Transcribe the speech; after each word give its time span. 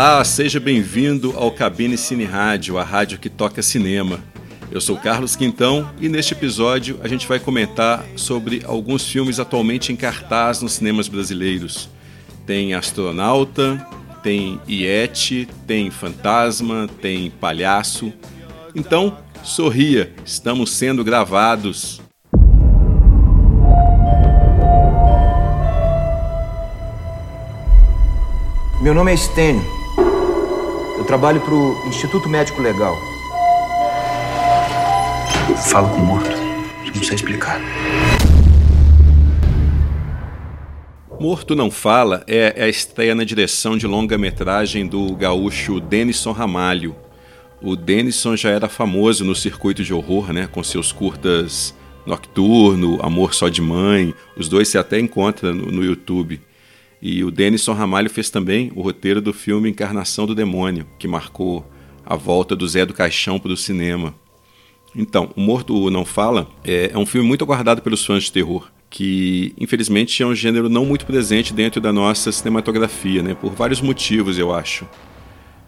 Olá, 0.00 0.24
seja 0.24 0.60
bem-vindo 0.60 1.34
ao 1.36 1.50
Cabine 1.50 1.98
Cine 1.98 2.22
Rádio, 2.22 2.78
a 2.78 2.84
rádio 2.84 3.18
que 3.18 3.28
toca 3.28 3.60
cinema. 3.60 4.20
Eu 4.70 4.80
sou 4.80 4.96
Carlos 4.96 5.34
Quintão 5.34 5.90
e 6.00 6.08
neste 6.08 6.34
episódio 6.34 7.00
a 7.02 7.08
gente 7.08 7.26
vai 7.26 7.40
comentar 7.40 8.04
sobre 8.14 8.62
alguns 8.64 9.08
filmes 9.08 9.40
atualmente 9.40 9.92
em 9.92 9.96
cartaz 9.96 10.62
nos 10.62 10.74
cinemas 10.74 11.08
brasileiros. 11.08 11.88
Tem 12.46 12.74
Astronauta, 12.74 13.84
tem 14.22 14.60
Iete, 14.68 15.48
tem 15.66 15.90
Fantasma, 15.90 16.88
tem 17.02 17.28
Palhaço. 17.28 18.12
Então, 18.76 19.18
sorria, 19.42 20.14
estamos 20.24 20.70
sendo 20.70 21.02
gravados. 21.02 22.00
Meu 28.80 28.94
nome 28.94 29.10
é 29.10 29.14
Estênio. 29.14 29.77
Trabalho 31.08 31.40
para 31.40 31.54
o 31.54 31.88
Instituto 31.88 32.28
Médico 32.28 32.60
Legal. 32.60 32.94
Eu 35.48 35.56
falo 35.56 35.88
com 35.88 36.02
o 36.02 36.04
morto. 36.04 36.28
Não 36.94 37.02
sei 37.02 37.14
explicar. 37.14 37.58
Morto 41.18 41.56
Não 41.56 41.70
Fala 41.70 42.22
é 42.26 42.62
a 42.62 42.68
estreia 42.68 43.14
na 43.14 43.24
direção 43.24 43.78
de 43.78 43.86
longa-metragem 43.86 44.86
do 44.86 45.16
gaúcho 45.16 45.80
Denison 45.80 46.32
Ramalho. 46.32 46.94
O 47.62 47.74
Denison 47.74 48.36
já 48.36 48.50
era 48.50 48.68
famoso 48.68 49.24
no 49.24 49.34
circuito 49.34 49.82
de 49.82 49.94
horror, 49.94 50.30
né, 50.30 50.46
com 50.46 50.62
seus 50.62 50.92
curtas 50.92 51.74
Nocturno, 52.04 52.98
Amor 53.02 53.32
Só 53.32 53.48
de 53.48 53.62
Mãe. 53.62 54.14
Os 54.36 54.46
dois 54.46 54.68
se 54.68 54.76
até 54.76 55.00
encontram 55.00 55.54
no, 55.54 55.72
no 55.72 55.82
YouTube. 55.82 56.38
E 57.00 57.22
o 57.22 57.30
Denison 57.30 57.72
Ramalho 57.72 58.10
fez 58.10 58.28
também 58.28 58.72
o 58.74 58.82
roteiro 58.82 59.20
do 59.20 59.32
filme 59.32 59.70
Encarnação 59.70 60.26
do 60.26 60.34
Demônio, 60.34 60.86
que 60.98 61.06
marcou 61.06 61.64
a 62.04 62.16
volta 62.16 62.56
do 62.56 62.66
Zé 62.66 62.84
do 62.84 62.94
Caixão 62.94 63.38
para 63.38 63.52
o 63.52 63.56
cinema. 63.56 64.14
Então, 64.96 65.30
O 65.36 65.40
Morto 65.40 65.90
Não 65.90 66.04
Fala 66.04 66.48
é, 66.64 66.90
é 66.92 66.98
um 66.98 67.06
filme 67.06 67.26
muito 67.26 67.44
aguardado 67.44 67.82
pelos 67.82 68.04
fãs 68.04 68.24
de 68.24 68.32
terror, 68.32 68.68
que 68.90 69.54
infelizmente 69.58 70.22
é 70.22 70.26
um 70.26 70.34
gênero 70.34 70.68
não 70.68 70.84
muito 70.84 71.06
presente 71.06 71.52
dentro 71.52 71.80
da 71.80 71.92
nossa 71.92 72.32
cinematografia, 72.32 73.22
né, 73.22 73.34
por 73.34 73.52
vários 73.52 73.80
motivos, 73.80 74.38
eu 74.38 74.52
acho. 74.52 74.88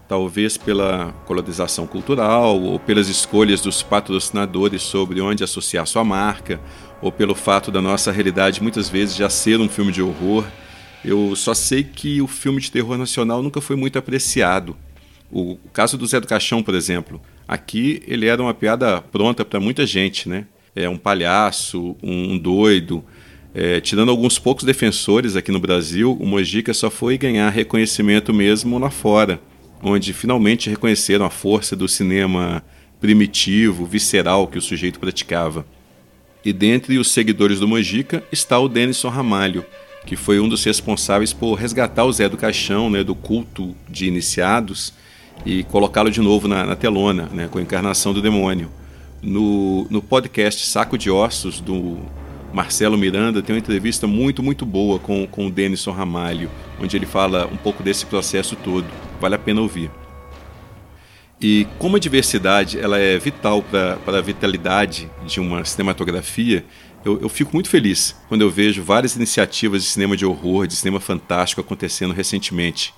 Talvez 0.09 0.57
pela 0.57 1.13
colonização 1.27 1.87
cultural, 1.87 2.61
ou 2.61 2.81
pelas 2.81 3.09
escolhas 3.09 3.61
dos 3.61 3.83
patrocinadores 3.83 4.83
sobre 4.83 5.21
onde 5.21 5.45
associar 5.45 5.87
sua 5.87 6.03
marca, 6.03 6.61
ou 7.01 7.13
pelo 7.13 7.35
fato 7.35 7.71
da 7.71 7.81
nossa 7.81 8.11
realidade 8.11 8.61
muitas 8.61 8.89
vezes 8.89 9.15
já 9.15 9.31
ser 9.31 9.61
um 9.61 9.69
filme 9.69 9.93
de 9.93 10.03
horror 10.03 10.45
eu 11.05 11.35
só 11.35 11.55
sei 11.55 11.83
que 11.83 12.21
o 12.21 12.27
filme 12.27 12.61
de 12.61 12.71
terror 12.71 12.99
nacional 12.99 13.43
nunca 13.43 13.61
foi 13.61 13.77
muito 13.77 13.99
apreciado. 13.99 14.77
O, 15.33 15.57
caso 15.73 15.97
do 15.97 16.07
Zé 16.07 16.21
do 16.21 16.27
Caixão, 16.27 16.63
por 16.63 16.75
exemplo. 16.75 17.21
Aqui 17.47 18.03
ele 18.07 18.27
era 18.27 18.41
uma 18.41 18.55
piada 18.55 19.01
pronta 19.01 19.45
para 19.45 19.59
muita 19.61 19.87
gente, 19.87 20.29
né? 20.29 20.47
É 20.75 20.89
um 20.89 20.97
palhaço, 20.97 21.97
um, 22.03 22.39
doido. 22.39 23.05
É, 23.53 23.81
tirando 23.81 24.11
alguns 24.11 24.39
poucos 24.39 24.65
defensores 24.65 25.35
aqui 25.35 25.51
no 25.51 25.59
Brasil, 25.59 26.17
o 26.21 26.27
Mojica 26.27 26.73
só 26.73 26.89
foi 26.91 27.19
ganhar 27.19 27.49
reconhecimento 27.51 28.33
mesmo 28.33 28.79
lá 28.79 28.91
fora, 28.91 29.41
onde 29.83 30.13
finalmente 30.13 30.71
reconheceram 30.71 31.25
a 31.25 31.31
força 31.31 31.75
do 31.75 31.89
cinema 31.89 32.63
primitivo, 33.01 33.85
visceral 33.85 34.47
que 34.47 34.59
o 34.59 34.63
sujeito 34.63 35.01
praticava. 35.01 35.67
E 36.45 36.53
dentre 36.53 36.99
os 36.99 37.11
seguidores 37.11 37.59
do 37.59 37.67
Mojica 37.67 38.23
está 38.31 38.59
o 38.59 38.69
Denison 38.69 39.09
Ramalho, 39.09 39.65
que 40.07 40.17
foi 40.17 40.41
um 40.41 40.49
dos 40.49 40.65
responsáveis 40.65 41.33
por 41.33 41.55
resgatar 41.55 42.05
o 42.05 42.13
Zé 42.13 42.29
do 42.29 42.37
Caixão, 42.37 42.89
né, 42.91 43.05
do 43.05 43.15
culto 43.15 43.75
de 43.89 44.07
iniciados, 44.07 44.93
e 45.45 45.65
colocá-lo 45.65 46.11
de 46.11 46.21
novo 46.21 46.49
na, 46.49 46.65
na 46.67 46.77
telona, 46.77 47.29
né, 47.33 47.49
com 47.51 47.59
a 47.59 47.63
encarnação 47.63 48.13
do 48.13 48.21
demônio. 48.21 48.71
No, 49.23 49.87
no 49.91 50.01
podcast 50.01 50.67
Saco 50.67 50.97
de 50.97 51.11
Ossos, 51.11 51.61
do 51.61 51.99
Marcelo 52.53 52.97
Miranda, 52.97 53.43
tem 53.43 53.55
uma 53.55 53.61
entrevista 53.61 54.07
muito, 54.07 54.43
muito 54.43 54.67
boa 54.67 54.99
com, 54.99 55.27
com 55.27 55.47
o 55.47 55.51
Denison 55.51 55.93
Ramalho, 55.93 56.51
onde 56.81 56.97
ele 56.97 57.07
fala 57.07 57.47
um 57.47 57.57
pouco 57.57 57.83
desse 57.83 58.07
processo 58.07 58.57
todo. 58.57 58.87
Vale 59.21 59.35
a 59.35 59.39
pena 59.39 59.61
ouvir. 59.61 59.91
E 61.41 61.67
como 61.79 61.97
a 61.97 61.99
diversidade 61.99 62.79
ela 62.79 62.99
é 62.99 63.19
vital 63.19 63.63
para 63.63 64.19
a 64.19 64.21
vitalidade 64.21 65.11
de 65.27 65.41
uma 65.41 65.65
cinematografia, 65.65 66.65
eu, 67.05 67.21
eu, 67.23 67.29
fico 67.29 67.51
muito 67.55 67.69
feliz 67.69 68.15
quando 68.29 68.43
eu 68.43 68.51
vejo 68.51 68.83
várias 68.83 69.17
iniciativas 69.17 69.83
de 69.83 69.89
cinema 69.89 70.17
de 70.17 70.27
horror, 70.27 70.67
de 70.67 70.77
cinema 70.77 71.01
fantástico 71.01 71.61
acontecendo 71.61 72.13
recentemente. 72.13 72.95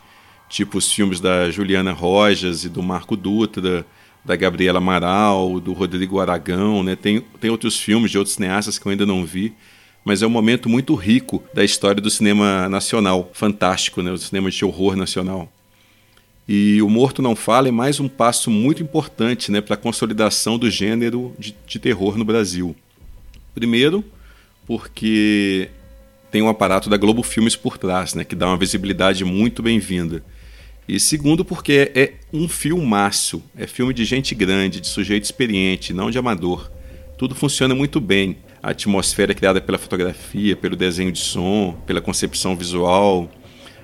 Tipo 0.48 0.78
os 0.78 0.92
filmes 0.92 1.20
da 1.20 1.50
Juliana 1.50 1.92
Rojas 1.92 2.64
e 2.64 2.68
do 2.68 2.82
Marco 2.82 3.16
Dutra, 3.16 3.86
da 4.24 4.36
Gabriela 4.36 4.78
Amaral, 4.78 5.58
do 5.60 5.72
Rodrigo 5.72 6.20
Aragão. 6.20 6.82
Né? 6.82 6.96
Tem, 6.96 7.20
tem 7.40 7.50
outros 7.50 7.78
filmes 7.78 8.10
de 8.10 8.18
outros 8.18 8.34
cineastas 8.34 8.78
que 8.78 8.86
eu 8.86 8.90
ainda 8.90 9.06
não 9.06 9.24
vi. 9.24 9.54
Mas 10.04 10.20
é 10.20 10.26
um 10.26 10.30
momento 10.30 10.68
muito 10.68 10.94
rico 10.94 11.42
da 11.54 11.64
história 11.64 12.02
do 12.02 12.10
cinema 12.10 12.68
nacional, 12.68 13.30
fantástico, 13.32 14.02
né? 14.02 14.10
o 14.10 14.18
cinema 14.18 14.50
de 14.50 14.64
horror 14.64 14.96
nacional. 14.96 15.50
E 16.48 16.82
O 16.82 16.90
Morto 16.90 17.22
Não 17.22 17.36
Fala 17.36 17.68
é 17.68 17.70
mais 17.70 18.00
um 18.00 18.08
passo 18.08 18.50
muito 18.50 18.82
importante 18.82 19.52
né, 19.52 19.60
para 19.60 19.74
a 19.74 19.78
consolidação 19.78 20.58
do 20.58 20.68
gênero 20.68 21.32
de, 21.38 21.54
de 21.66 21.78
terror 21.78 22.18
no 22.18 22.24
Brasil. 22.24 22.74
Primeiro, 23.54 24.04
porque 24.66 25.68
tem 26.30 26.40
um 26.40 26.48
aparato 26.48 26.88
da 26.88 26.96
Globo 26.96 27.22
Filmes 27.22 27.54
por 27.54 27.76
trás, 27.76 28.14
né, 28.14 28.24
que 28.24 28.34
dá 28.34 28.46
uma 28.46 28.56
visibilidade 28.56 29.24
muito 29.24 29.62
bem-vinda. 29.62 30.24
E 30.88 30.98
segundo, 30.98 31.44
porque 31.44 31.92
é, 31.94 32.02
é 32.02 32.14
um 32.32 32.48
filmaço, 32.48 33.42
é 33.56 33.66
filme 33.66 33.92
de 33.92 34.04
gente 34.04 34.34
grande, 34.34 34.80
de 34.80 34.88
sujeito 34.88 35.24
experiente, 35.24 35.92
não 35.92 36.10
de 36.10 36.18
amador. 36.18 36.70
Tudo 37.18 37.34
funciona 37.34 37.74
muito 37.74 38.00
bem. 38.00 38.38
A 38.62 38.70
atmosfera 38.70 39.32
é 39.32 39.34
criada 39.34 39.60
pela 39.60 39.78
fotografia, 39.78 40.56
pelo 40.56 40.74
desenho 40.74 41.12
de 41.12 41.20
som, 41.20 41.80
pela 41.86 42.00
concepção 42.00 42.56
visual, 42.56 43.30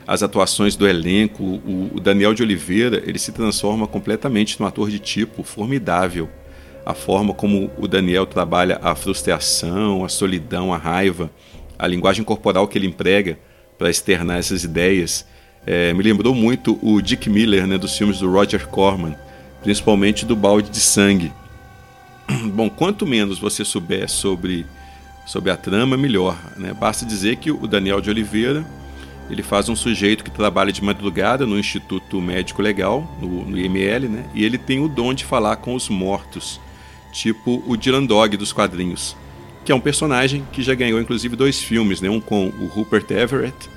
as 0.06 0.22
atuações 0.22 0.74
do 0.74 0.88
elenco. 0.88 1.60
O 1.94 2.00
Daniel 2.00 2.34
de 2.34 2.42
Oliveira 2.42 3.02
ele 3.06 3.18
se 3.18 3.30
transforma 3.30 3.86
completamente 3.86 4.58
num 4.58 4.66
ator 4.66 4.90
de 4.90 4.98
tipo 4.98 5.42
formidável 5.42 6.28
a 6.88 6.94
forma 6.94 7.34
como 7.34 7.70
o 7.76 7.86
Daniel 7.86 8.24
trabalha 8.24 8.80
a 8.82 8.94
frustração, 8.94 10.06
a 10.06 10.08
solidão, 10.08 10.72
a 10.72 10.78
raiva, 10.78 11.30
a 11.78 11.86
linguagem 11.86 12.24
corporal 12.24 12.66
que 12.66 12.78
ele 12.78 12.86
emprega 12.86 13.38
para 13.76 13.90
externar 13.90 14.38
essas 14.38 14.64
ideias, 14.64 15.26
é, 15.66 15.92
me 15.92 16.02
lembrou 16.02 16.34
muito 16.34 16.78
o 16.80 17.02
Dick 17.02 17.28
Miller 17.28 17.66
né, 17.66 17.76
dos 17.76 17.94
filmes 17.94 18.20
do 18.20 18.32
Roger 18.32 18.66
Corman, 18.68 19.14
principalmente 19.62 20.24
do 20.24 20.34
Balde 20.34 20.70
de 20.70 20.80
Sangue. 20.80 21.30
Bom, 22.54 22.70
quanto 22.70 23.06
menos 23.06 23.38
você 23.38 23.66
souber 23.66 24.08
sobre, 24.08 24.64
sobre 25.26 25.50
a 25.50 25.58
trama, 25.58 25.94
melhor. 25.94 26.38
Né? 26.56 26.72
Basta 26.72 27.04
dizer 27.04 27.36
que 27.36 27.50
o 27.50 27.66
Daniel 27.66 28.00
de 28.00 28.08
Oliveira 28.08 28.64
ele 29.28 29.42
faz 29.42 29.68
um 29.68 29.76
sujeito 29.76 30.24
que 30.24 30.30
trabalha 30.30 30.72
de 30.72 30.82
madrugada 30.82 31.44
no 31.44 31.58
Instituto 31.58 32.18
Médico 32.18 32.62
Legal, 32.62 33.06
no, 33.20 33.44
no 33.44 33.58
IML, 33.58 34.08
né? 34.08 34.24
e 34.34 34.42
ele 34.42 34.56
tem 34.56 34.80
o 34.80 34.88
dom 34.88 35.12
de 35.12 35.26
falar 35.26 35.56
com 35.56 35.74
os 35.74 35.90
mortos 35.90 36.58
tipo 37.18 37.62
o 37.66 37.76
Dylan 37.76 38.04
Dog 38.04 38.36
dos 38.36 38.52
quadrinhos, 38.52 39.16
que 39.64 39.72
é 39.72 39.74
um 39.74 39.80
personagem 39.80 40.46
que 40.52 40.62
já 40.62 40.74
ganhou 40.74 41.00
inclusive 41.00 41.34
dois 41.34 41.60
filmes, 41.60 42.00
né? 42.00 42.08
um 42.08 42.20
com 42.20 42.46
o 42.46 42.66
Rupert 42.66 43.06
Everett, 43.10 43.68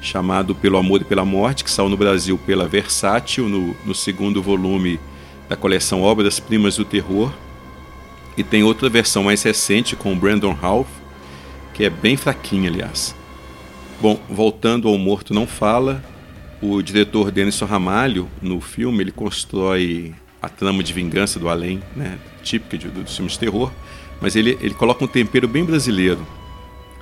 chamado 0.00 0.54
Pelo 0.54 0.76
Amor 0.76 1.00
e 1.00 1.04
pela 1.04 1.24
Morte, 1.24 1.64
que 1.64 1.70
saiu 1.70 1.88
no 1.88 1.96
Brasil 1.96 2.38
pela 2.38 2.68
Versátil, 2.68 3.48
no, 3.48 3.76
no 3.84 3.94
segundo 3.94 4.42
volume 4.42 5.00
da 5.48 5.56
coleção 5.56 6.02
Obras 6.02 6.38
Primas 6.38 6.76
do 6.76 6.84
Terror, 6.84 7.32
e 8.36 8.44
tem 8.44 8.62
outra 8.62 8.88
versão 8.88 9.24
mais 9.24 9.42
recente 9.42 9.96
com 9.96 10.12
o 10.12 10.16
Brandon 10.16 10.52
Ralph, 10.52 10.88
que 11.74 11.84
é 11.84 11.90
bem 11.90 12.16
fraquinha, 12.16 12.70
aliás. 12.70 13.14
Bom, 14.00 14.18
voltando 14.28 14.88
ao 14.88 14.96
Morto 14.96 15.34
Não 15.34 15.46
Fala, 15.46 16.02
o 16.62 16.80
diretor 16.80 17.30
Denison 17.30 17.66
Ramalho, 17.66 18.28
no 18.40 18.60
filme, 18.60 19.02
ele 19.02 19.12
constrói 19.12 20.14
a 20.40 20.48
trama 20.48 20.82
de 20.82 20.92
vingança 20.92 21.38
do 21.38 21.48
além, 21.48 21.82
né, 21.94 22.18
típica 22.42 22.78
de, 22.78 22.88
dos 22.88 23.14
filmes 23.14 23.34
de 23.34 23.38
terror, 23.38 23.70
mas 24.20 24.36
ele, 24.36 24.58
ele 24.60 24.74
coloca 24.74 25.04
um 25.04 25.08
tempero 25.08 25.48
bem 25.48 25.64
brasileiro. 25.64 26.26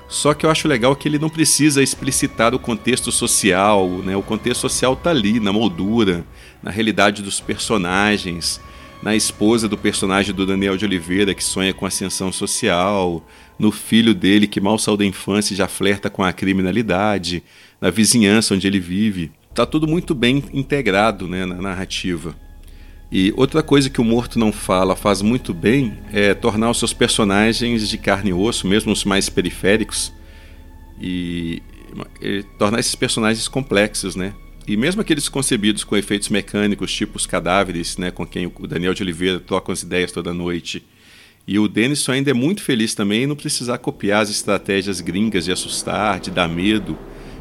Só 0.08 0.32
que 0.32 0.46
eu 0.46 0.50
acho 0.50 0.66
legal 0.66 0.96
que 0.96 1.06
ele 1.06 1.18
não 1.18 1.28
precisa 1.28 1.82
explicitar 1.82 2.54
o 2.54 2.58
contexto 2.58 3.12
social, 3.12 3.86
né? 4.02 4.16
O 4.16 4.22
contexto 4.22 4.62
social 4.62 4.96
tá 4.96 5.10
ali, 5.10 5.38
na 5.38 5.52
moldura, 5.52 6.24
na 6.62 6.70
realidade 6.70 7.22
dos 7.22 7.40
personagens, 7.40 8.58
na 9.02 9.14
esposa 9.14 9.68
do 9.68 9.76
personagem 9.76 10.34
do 10.34 10.46
Daniel 10.46 10.78
de 10.78 10.84
Oliveira 10.86 11.34
que 11.34 11.44
sonha 11.44 11.74
com 11.74 11.84
ascensão 11.84 12.32
social, 12.32 13.22
no 13.58 13.70
filho 13.70 14.14
dele 14.14 14.46
que 14.46 14.62
mal 14.62 14.78
saiu 14.78 14.96
da 14.96 15.04
infância 15.04 15.52
e 15.52 15.56
já 15.56 15.68
flerta 15.68 16.08
com 16.08 16.24
a 16.24 16.32
criminalidade, 16.32 17.42
na 17.78 17.90
vizinhança 17.90 18.54
onde 18.54 18.66
ele 18.66 18.80
vive. 18.80 19.30
Tá 19.54 19.66
tudo 19.66 19.86
muito 19.86 20.14
bem 20.14 20.42
integrado, 20.54 21.28
né, 21.28 21.44
na 21.44 21.56
narrativa. 21.56 22.34
E 23.10 23.32
outra 23.36 23.62
coisa 23.62 23.88
que 23.88 24.00
o 24.00 24.04
Morto 24.04 24.38
Não 24.38 24.52
Fala 24.52 24.94
faz 24.94 25.22
muito 25.22 25.54
bem 25.54 25.98
é 26.12 26.34
tornar 26.34 26.70
os 26.70 26.78
seus 26.78 26.92
personagens 26.92 27.88
de 27.88 27.96
carne 27.96 28.30
e 28.30 28.34
osso, 28.34 28.66
mesmo 28.66 28.92
os 28.92 29.04
mais 29.04 29.28
periféricos, 29.28 30.12
e, 31.00 31.62
e 32.20 32.42
tornar 32.58 32.80
esses 32.80 32.94
personagens 32.94 33.48
complexos, 33.48 34.14
né? 34.14 34.34
e 34.68 34.76
mesmo 34.76 35.00
aqueles 35.00 35.30
concebidos 35.30 35.82
com 35.82 35.96
efeitos 35.96 36.28
mecânicos, 36.28 36.92
tipo 36.92 37.16
os 37.16 37.24
cadáveres, 37.24 37.96
né, 37.96 38.10
com 38.10 38.26
quem 38.26 38.52
o 38.54 38.66
Daniel 38.66 38.92
de 38.92 39.02
Oliveira 39.02 39.40
troca 39.40 39.72
as 39.72 39.82
ideias 39.82 40.12
toda 40.12 40.34
noite. 40.34 40.84
E 41.46 41.58
o 41.58 41.66
Denison 41.66 42.12
ainda 42.12 42.30
é 42.30 42.34
muito 42.34 42.62
feliz 42.62 42.94
também 42.94 43.22
em 43.22 43.26
não 43.26 43.34
precisar 43.34 43.78
copiar 43.78 44.20
as 44.20 44.28
estratégias 44.28 45.00
gringas 45.00 45.46
de 45.46 45.52
assustar, 45.52 46.20
de 46.20 46.30
dar 46.30 46.46
medo, 46.46 46.98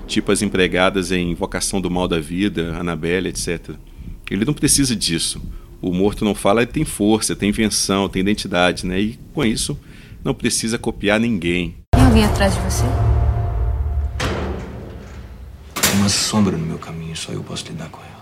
tipo 0.07 0.31
as 0.31 0.41
empregadas 0.41 1.11
em 1.11 1.31
Invocação 1.31 1.81
do 1.81 1.91
Mal 1.91 2.07
da 2.07 2.17
Vida, 2.17 2.73
Annabelle, 2.79 3.27
etc. 3.27 3.71
Ele 4.29 4.45
não 4.45 4.53
precisa 4.53 4.95
disso. 4.95 5.41
O 5.81 5.93
morto 5.93 6.25
não 6.25 6.35
fala, 6.35 6.61
ele 6.61 6.71
tem 6.71 6.83
força, 6.83 7.35
tem 7.35 7.49
invenção, 7.49 8.09
tem 8.09 8.21
identidade, 8.21 8.85
né? 8.85 8.99
E 8.99 9.19
com 9.33 9.45
isso 9.45 9.79
não 10.23 10.33
precisa 10.33 10.77
copiar 10.77 11.19
ninguém. 11.19 11.75
Tem 11.95 12.03
alguém 12.03 12.25
atrás 12.25 12.53
de 12.53 12.59
você? 12.61 12.83
Uma 15.95 16.09
sombra 16.09 16.57
no 16.57 16.65
meu 16.65 16.77
caminho, 16.77 17.15
só 17.15 17.31
eu 17.31 17.43
posso 17.43 17.65
lidar 17.67 17.89
com 17.89 18.01
ela. 18.01 18.16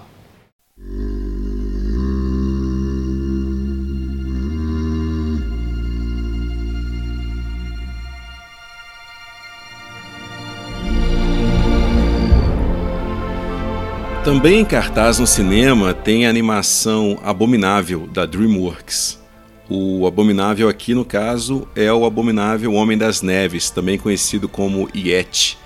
Também 14.25 14.61
em 14.61 14.65
cartaz 14.65 15.19
no 15.19 15.27
cinema 15.27 15.93
tem 15.93 16.25
a 16.25 16.29
animação 16.31 17.19
Abominável 17.23 18.07
da 18.07 18.25
DreamWorks. 18.25 19.21
O 19.69 20.07
Abominável 20.07 20.67
aqui, 20.67 20.95
no 20.95 21.05
caso, 21.05 21.67
é 21.75 21.93
o 21.93 22.03
Abominável 22.03 22.73
Homem 22.73 22.97
das 22.97 23.21
Neves, 23.21 23.69
também 23.69 23.99
conhecido 23.99 24.49
como 24.49 24.89
Yeti, 24.95 25.59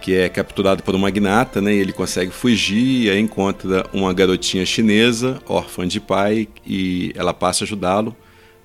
que 0.00 0.14
é 0.14 0.30
capturado 0.30 0.82
por 0.82 0.94
um 0.94 0.98
magnata, 0.98 1.60
né? 1.60 1.74
Ele 1.74 1.92
consegue 1.92 2.30
fugir 2.30 3.04
e 3.04 3.10
aí 3.10 3.20
encontra 3.20 3.84
uma 3.92 4.14
garotinha 4.14 4.64
chinesa, 4.64 5.38
órfã 5.46 5.86
de 5.86 6.00
pai, 6.00 6.48
e 6.66 7.12
ela 7.14 7.34
passa 7.34 7.64
a 7.64 7.66
ajudá-lo 7.66 8.16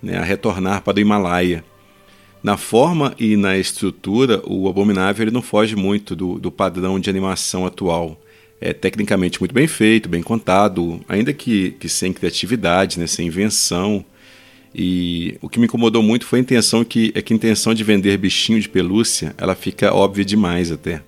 né, 0.02 0.18
a 0.18 0.24
retornar 0.24 0.82
para 0.82 0.96
o 0.96 1.00
Himalaia. 1.02 1.62
Na 2.42 2.56
forma 2.56 3.14
e 3.20 3.36
na 3.36 3.58
estrutura, 3.58 4.42
o 4.46 4.70
Abominável 4.70 5.26
ele 5.26 5.32
não 5.32 5.42
foge 5.42 5.76
muito 5.76 6.16
do, 6.16 6.40
do 6.40 6.50
padrão 6.50 6.98
de 7.02 7.10
animação 7.10 7.66
atual 7.66 8.18
é 8.66 8.74
tecnicamente 8.74 9.40
muito 9.40 9.54
bem 9.54 9.68
feito, 9.68 10.10
bem 10.10 10.24
contado, 10.24 11.00
ainda 11.08 11.32
que, 11.32 11.72
que 11.80 11.88
sem 11.88 12.12
criatividade, 12.12 13.00
né, 13.00 13.06
sem 13.06 13.28
invenção. 13.28 14.04
E 14.74 15.38
o 15.40 15.48
que 15.48 15.60
me 15.60 15.66
incomodou 15.66 16.02
muito 16.02 16.26
foi 16.26 16.40
a 16.40 16.42
intenção 16.42 16.84
que 16.84 17.12
é 17.14 17.22
que 17.22 17.32
a 17.32 17.36
intenção 17.36 17.76
de 17.76 17.84
vender 17.84 18.18
bichinho 18.18 18.60
de 18.60 18.68
pelúcia, 18.68 19.36
ela 19.38 19.54
fica 19.54 19.94
óbvia 19.94 20.26
demais 20.26 20.72
até. 20.72 21.02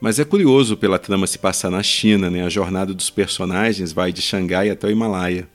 Mas 0.00 0.18
é 0.18 0.24
curioso 0.24 0.76
pela 0.76 0.98
trama 0.98 1.26
se 1.26 1.38
passar 1.38 1.70
na 1.70 1.82
China, 1.82 2.30
né? 2.30 2.44
A 2.44 2.48
jornada 2.48 2.94
dos 2.94 3.10
personagens 3.10 3.92
vai 3.92 4.10
de 4.10 4.22
Xangai 4.22 4.70
até 4.70 4.86
o 4.86 4.90
Himalaia. 4.90 5.46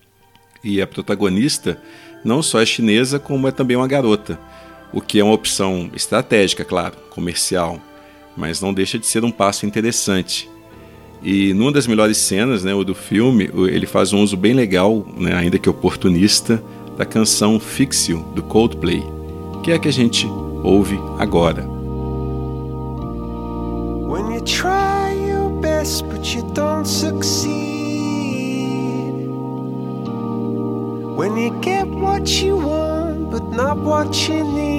E 0.63 0.81
a 0.81 0.87
protagonista 0.87 1.81
não 2.23 2.43
só 2.43 2.61
é 2.61 2.65
chinesa, 2.65 3.19
como 3.19 3.47
é 3.47 3.51
também 3.51 3.75
uma 3.75 3.87
garota, 3.87 4.39
o 4.93 5.01
que 5.01 5.19
é 5.19 5.23
uma 5.23 5.33
opção 5.33 5.89
estratégica, 5.95 6.63
claro, 6.63 6.95
comercial, 7.09 7.81
mas 8.37 8.61
não 8.61 8.73
deixa 8.73 8.99
de 8.99 9.05
ser 9.05 9.23
um 9.23 9.31
passo 9.31 9.65
interessante. 9.65 10.49
E 11.21 11.53
numa 11.53 11.71
das 11.71 11.85
melhores 11.85 12.17
cenas 12.17 12.63
né, 12.63 12.71
do 12.83 12.95
filme, 12.95 13.49
ele 13.69 13.85
faz 13.85 14.13
um 14.13 14.21
uso 14.21 14.37
bem 14.37 14.53
legal, 14.53 15.05
né, 15.17 15.33
ainda 15.33 15.59
que 15.59 15.69
oportunista, 15.69 16.63
da 16.97 17.05
canção 17.05 17.59
Fix 17.59 18.07
You, 18.09 18.25
do 18.35 18.43
Coldplay, 18.43 19.03
que 19.63 19.71
é 19.71 19.75
a 19.75 19.79
que 19.79 19.87
a 19.87 19.91
gente 19.91 20.27
ouve 20.63 20.99
agora. 21.17 21.65
When 24.07 24.33
you 24.33 24.41
try 24.41 25.13
your 25.29 25.49
best 25.61 26.03
but 26.05 26.33
you 26.33 26.43
don't 26.53 26.87
succeed 26.87 27.69
When 31.15 31.37
you 31.37 31.51
get 31.61 31.85
what 31.85 32.43
you 32.43 32.57
want 32.57 33.29
but 33.29 33.43
not 33.55 33.77
what 33.77 34.27
you 34.27 34.43
need 34.43 34.78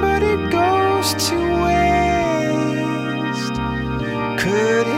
but 0.00 0.22
it 0.22 0.50
goes 0.50 1.14
to 1.28 1.36
waste. 1.64 3.54
Could 4.42 4.86
it 4.86 4.97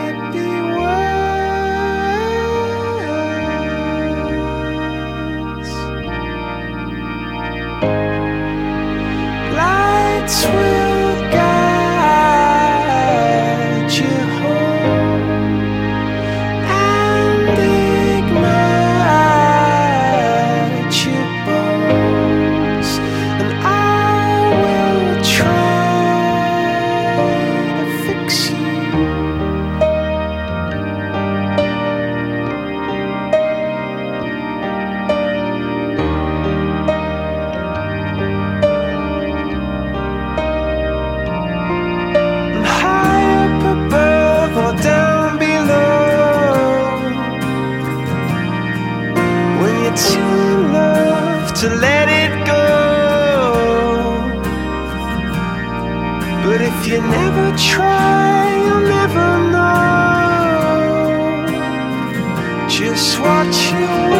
Just 62.80 63.20
what 63.20 63.54
you 63.72 64.19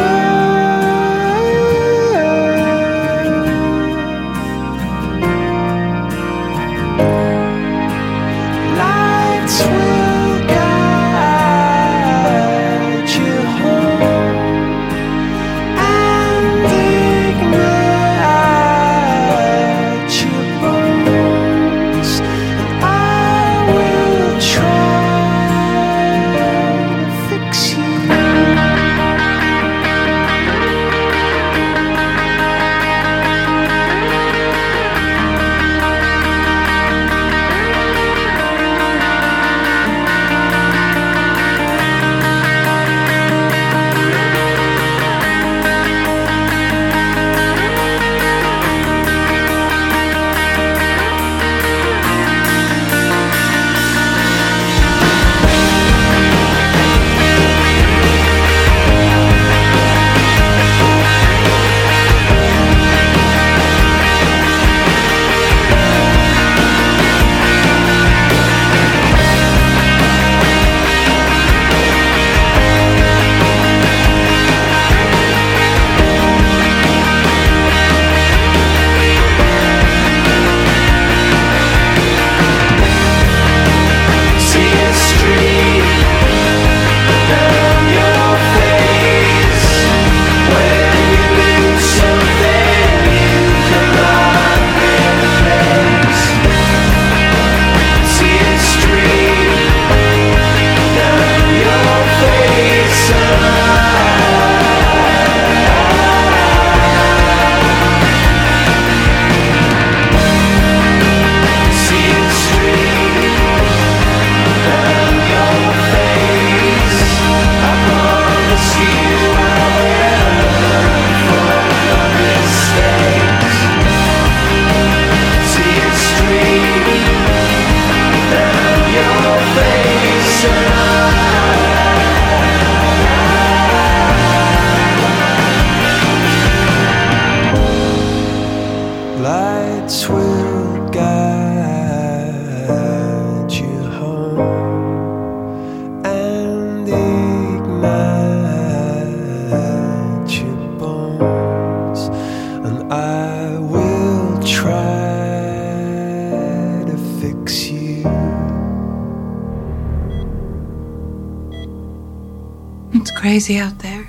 crazy 163.51 163.59
out 163.59 163.79
there. 163.79 164.07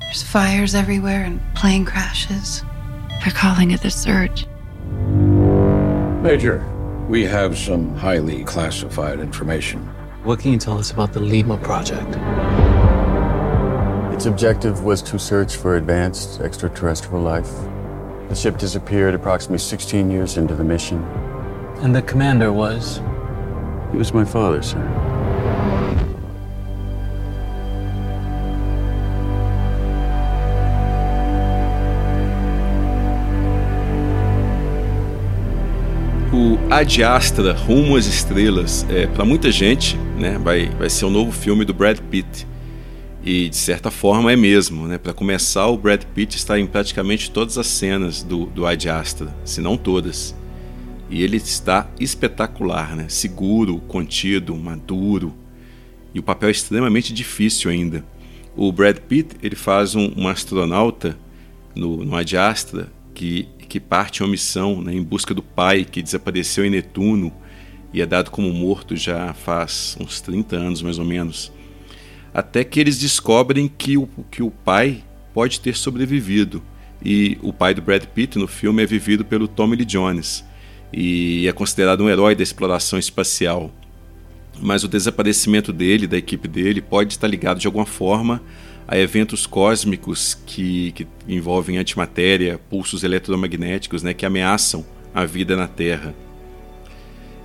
There's 0.00 0.22
fires 0.22 0.74
everywhere 0.74 1.24
and 1.24 1.40
plane 1.54 1.84
crashes. 1.84 2.64
They're 3.22 3.32
calling 3.32 3.70
it 3.70 3.82
the 3.82 3.90
surge. 3.90 4.46
Major, 6.22 6.64
we 7.08 7.24
have 7.24 7.56
some 7.56 7.94
highly 7.96 8.44
classified 8.44 9.20
information. 9.20 9.80
What 10.24 10.40
can 10.40 10.52
you 10.52 10.58
tell 10.58 10.78
us 10.78 10.90
about 10.90 11.12
the 11.12 11.20
Lima 11.20 11.56
project? 11.58 12.16
Its 14.14 14.26
objective 14.26 14.84
was 14.84 15.02
to 15.02 15.18
search 15.18 15.56
for 15.56 15.76
advanced 15.76 16.40
extraterrestrial 16.40 17.22
life. 17.22 17.50
The 18.28 18.34
ship 18.34 18.58
disappeared 18.58 19.14
approximately 19.14 19.58
16 19.58 20.10
years 20.10 20.36
into 20.36 20.54
the 20.54 20.64
mission. 20.64 21.02
And 21.82 21.94
the 21.94 22.02
commander 22.02 22.52
was? 22.52 23.00
He 23.92 23.98
was 23.98 24.12
my 24.12 24.24
father, 24.24 24.62
sir. 24.62 24.99
Ad 36.80 37.04
Astra, 37.04 37.52
Rumo 37.52 37.94
às 37.94 38.06
Estrelas, 38.06 38.86
é, 38.88 39.06
para 39.06 39.22
muita 39.22 39.52
gente, 39.52 39.98
né, 40.18 40.38
vai, 40.38 40.70
vai 40.70 40.88
ser 40.88 41.04
o 41.04 41.10
novo 41.10 41.30
filme 41.30 41.62
do 41.62 41.74
Brad 41.74 41.98
Pitt. 41.98 42.46
E 43.22 43.50
de 43.50 43.56
certa 43.56 43.90
forma 43.90 44.32
é 44.32 44.36
mesmo, 44.36 44.86
né? 44.86 44.96
Para 44.96 45.12
começar, 45.12 45.66
o 45.66 45.76
Brad 45.76 46.02
Pitt 46.14 46.38
está 46.38 46.58
em 46.58 46.66
praticamente 46.66 47.30
todas 47.30 47.58
as 47.58 47.66
cenas 47.66 48.22
do, 48.22 48.46
do 48.46 48.64
Ad 48.64 48.88
Astra, 48.88 49.28
se 49.44 49.60
não 49.60 49.76
todas. 49.76 50.34
E 51.10 51.22
ele 51.22 51.36
está 51.36 51.86
espetacular, 52.00 52.96
né? 52.96 53.04
Seguro, 53.10 53.76
contido, 53.80 54.56
maduro. 54.56 55.34
E 56.14 56.18
o 56.18 56.22
papel 56.22 56.48
é 56.48 56.52
extremamente 56.52 57.12
difícil 57.12 57.70
ainda. 57.70 58.02
O 58.56 58.72
Brad 58.72 58.96
Pitt 59.00 59.36
ele 59.42 59.54
faz 59.54 59.94
um, 59.94 60.14
um 60.16 60.26
astronauta 60.26 61.14
no, 61.76 62.02
no 62.06 62.16
Ad 62.16 62.34
Astra 62.38 62.90
que, 63.12 63.46
que 63.70 63.80
parte 63.80 64.20
em 64.20 64.26
uma 64.26 64.32
missão 64.32 64.82
né, 64.82 64.92
em 64.92 65.02
busca 65.02 65.32
do 65.32 65.42
pai 65.42 65.84
que 65.84 66.02
desapareceu 66.02 66.66
em 66.66 66.70
Netuno 66.70 67.32
e 67.94 68.02
é 68.02 68.06
dado 68.06 68.30
como 68.30 68.52
morto 68.52 68.96
já 68.96 69.32
faz 69.32 69.96
uns 69.98 70.20
30 70.20 70.56
anos 70.56 70.82
mais 70.82 70.98
ou 70.98 71.04
menos 71.04 71.52
até 72.32 72.64
que 72.64 72.78
eles 72.78 72.98
descobrem 72.98 73.68
que 73.68 73.96
o, 73.96 74.08
que 74.30 74.42
o 74.42 74.50
pai 74.50 75.02
pode 75.34 75.60
ter 75.60 75.76
sobrevivido. 75.76 76.62
E 77.02 77.38
o 77.42 77.52
pai 77.52 77.74
do 77.74 77.82
Brad 77.82 78.04
Pitt 78.04 78.38
no 78.38 78.46
filme 78.46 78.82
é 78.82 78.86
vivido 78.86 79.24
pelo 79.24 79.48
Tommy 79.48 79.76
Lee 79.76 79.86
Jones 79.86 80.44
e 80.92 81.46
é 81.48 81.52
considerado 81.52 82.02
um 82.02 82.08
herói 82.08 82.34
da 82.34 82.42
exploração 82.42 82.98
espacial. 82.98 83.72
Mas 84.60 84.84
o 84.84 84.88
desaparecimento 84.88 85.72
dele, 85.72 86.06
da 86.06 86.18
equipe 86.18 86.46
dele, 86.46 86.82
pode 86.82 87.14
estar 87.14 87.26
ligado 87.26 87.58
de 87.58 87.66
alguma 87.66 87.86
forma 87.86 88.42
a 88.90 88.98
eventos 88.98 89.46
cósmicos 89.46 90.36
que, 90.44 90.90
que 90.90 91.06
envolvem 91.28 91.78
antimatéria, 91.78 92.60
pulsos 92.68 93.04
eletromagnéticos 93.04 94.02
né, 94.02 94.12
que 94.12 94.26
ameaçam 94.26 94.84
a 95.14 95.24
vida 95.24 95.54
na 95.54 95.68
Terra. 95.68 96.12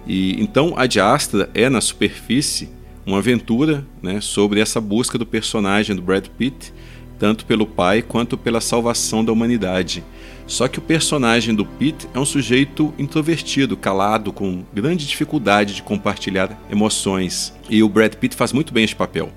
E 0.08 0.42
então 0.42 0.74
a 0.76 1.14
Astra 1.14 1.48
é 1.54 1.70
na 1.70 1.82
superfície 1.82 2.68
uma 3.06 3.20
aventura 3.20 3.86
né, 4.02 4.20
sobre 4.22 4.60
essa 4.60 4.82
busca 4.82 5.20
do 5.20 5.26
personagem 5.26 5.96
do 5.96 6.02
Brad 6.02 6.26
Pitt, 6.30 6.74
tanto 7.20 7.46
pelo 7.46 7.68
pai 7.68 8.02
quanto 8.02 8.36
pela 8.40 8.60
salvação 8.60 9.24
da 9.24 9.32
humanidade. 9.32 10.04
Só 10.48 10.68
que 10.68 10.78
o 10.78 10.82
personagem 10.82 11.56
do 11.56 11.66
Pitt 11.66 12.08
é 12.14 12.20
um 12.20 12.26
sujeito 12.26 12.94
introvertido, 13.00 13.76
calado, 13.76 14.32
com 14.32 14.64
grande 14.74 15.08
dificuldade 15.08 15.74
de 15.74 15.82
compartilhar 15.82 16.58
emoções. 16.70 17.54
E 17.70 17.82
o 17.82 17.90
Brad 17.90 18.14
Pitt 18.14 18.36
faz 18.36 18.54
muito 18.54 18.72
bem 18.72 18.84
esse 18.84 18.96
papel. 18.96 19.32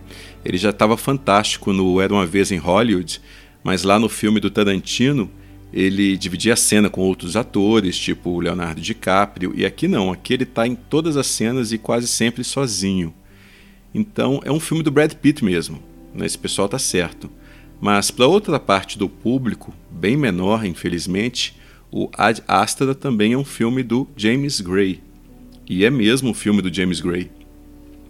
Ele 0.45 0.59
já 0.59 0.71
estava 0.71 0.97
fantástico 0.97 1.73
no 1.73 2.01
Era 2.01 2.13
uma 2.13 2.27
Vez 2.27 2.53
em 2.53 2.59
Hollywood, 2.59 3.23
mas 3.65 3.85
lá 3.85 3.99
no 3.99 4.09
filme 4.09 4.39
do 4.39 4.51
Tarantino 4.51 5.31
ele 5.73 6.17
dividia 6.17 6.55
a 6.55 6.57
cena 6.57 6.89
com 6.89 7.01
outros 7.01 7.37
atores, 7.37 7.99
tipo 7.99 8.31
o 8.31 8.41
Leonardo 8.41 8.81
DiCaprio, 8.81 9.53
e 9.55 9.67
aqui 9.67 9.87
não, 9.87 10.11
aqui 10.11 10.33
ele 10.33 10.45
está 10.45 10.67
em 10.67 10.75
todas 10.75 11.17
as 11.17 11.27
cenas 11.27 11.73
e 11.73 11.79
quase 11.79 12.07
sempre 12.07 12.43
sozinho. 12.43 13.13
Então 13.95 14.41
é 14.45 14.53
um 14.53 14.61
filme 14.61 14.83
do 14.83 14.91
Brad 14.91 15.13
Pitt 15.15 15.45
mesmo. 15.45 15.83
Né? 16.15 16.27
Esse 16.27 16.39
pessoal 16.39 16.67
está 16.67 16.79
certo. 16.79 17.31
Mas 17.81 18.11
para 18.11 18.27
outra 18.27 18.59
parte 18.59 18.99
do 18.99 19.09
público, 19.09 19.73
bem 19.91 20.17
menor, 20.17 20.65
infelizmente, 20.65 21.57
o 21.91 22.11
Ad 22.13 22.43
Astra 22.47 22.95
também 22.95 23.33
é 23.33 23.39
um 23.39 23.45
filme 23.45 23.83
do 23.83 24.09
James 24.17 24.61
Gray. 24.61 25.01
E 25.69 25.85
é 25.85 25.91
mesmo 25.91 26.31
um 26.31 26.35
filme 26.35 26.61
do 26.61 26.73
James 26.73 27.01
Gray. 27.01 27.31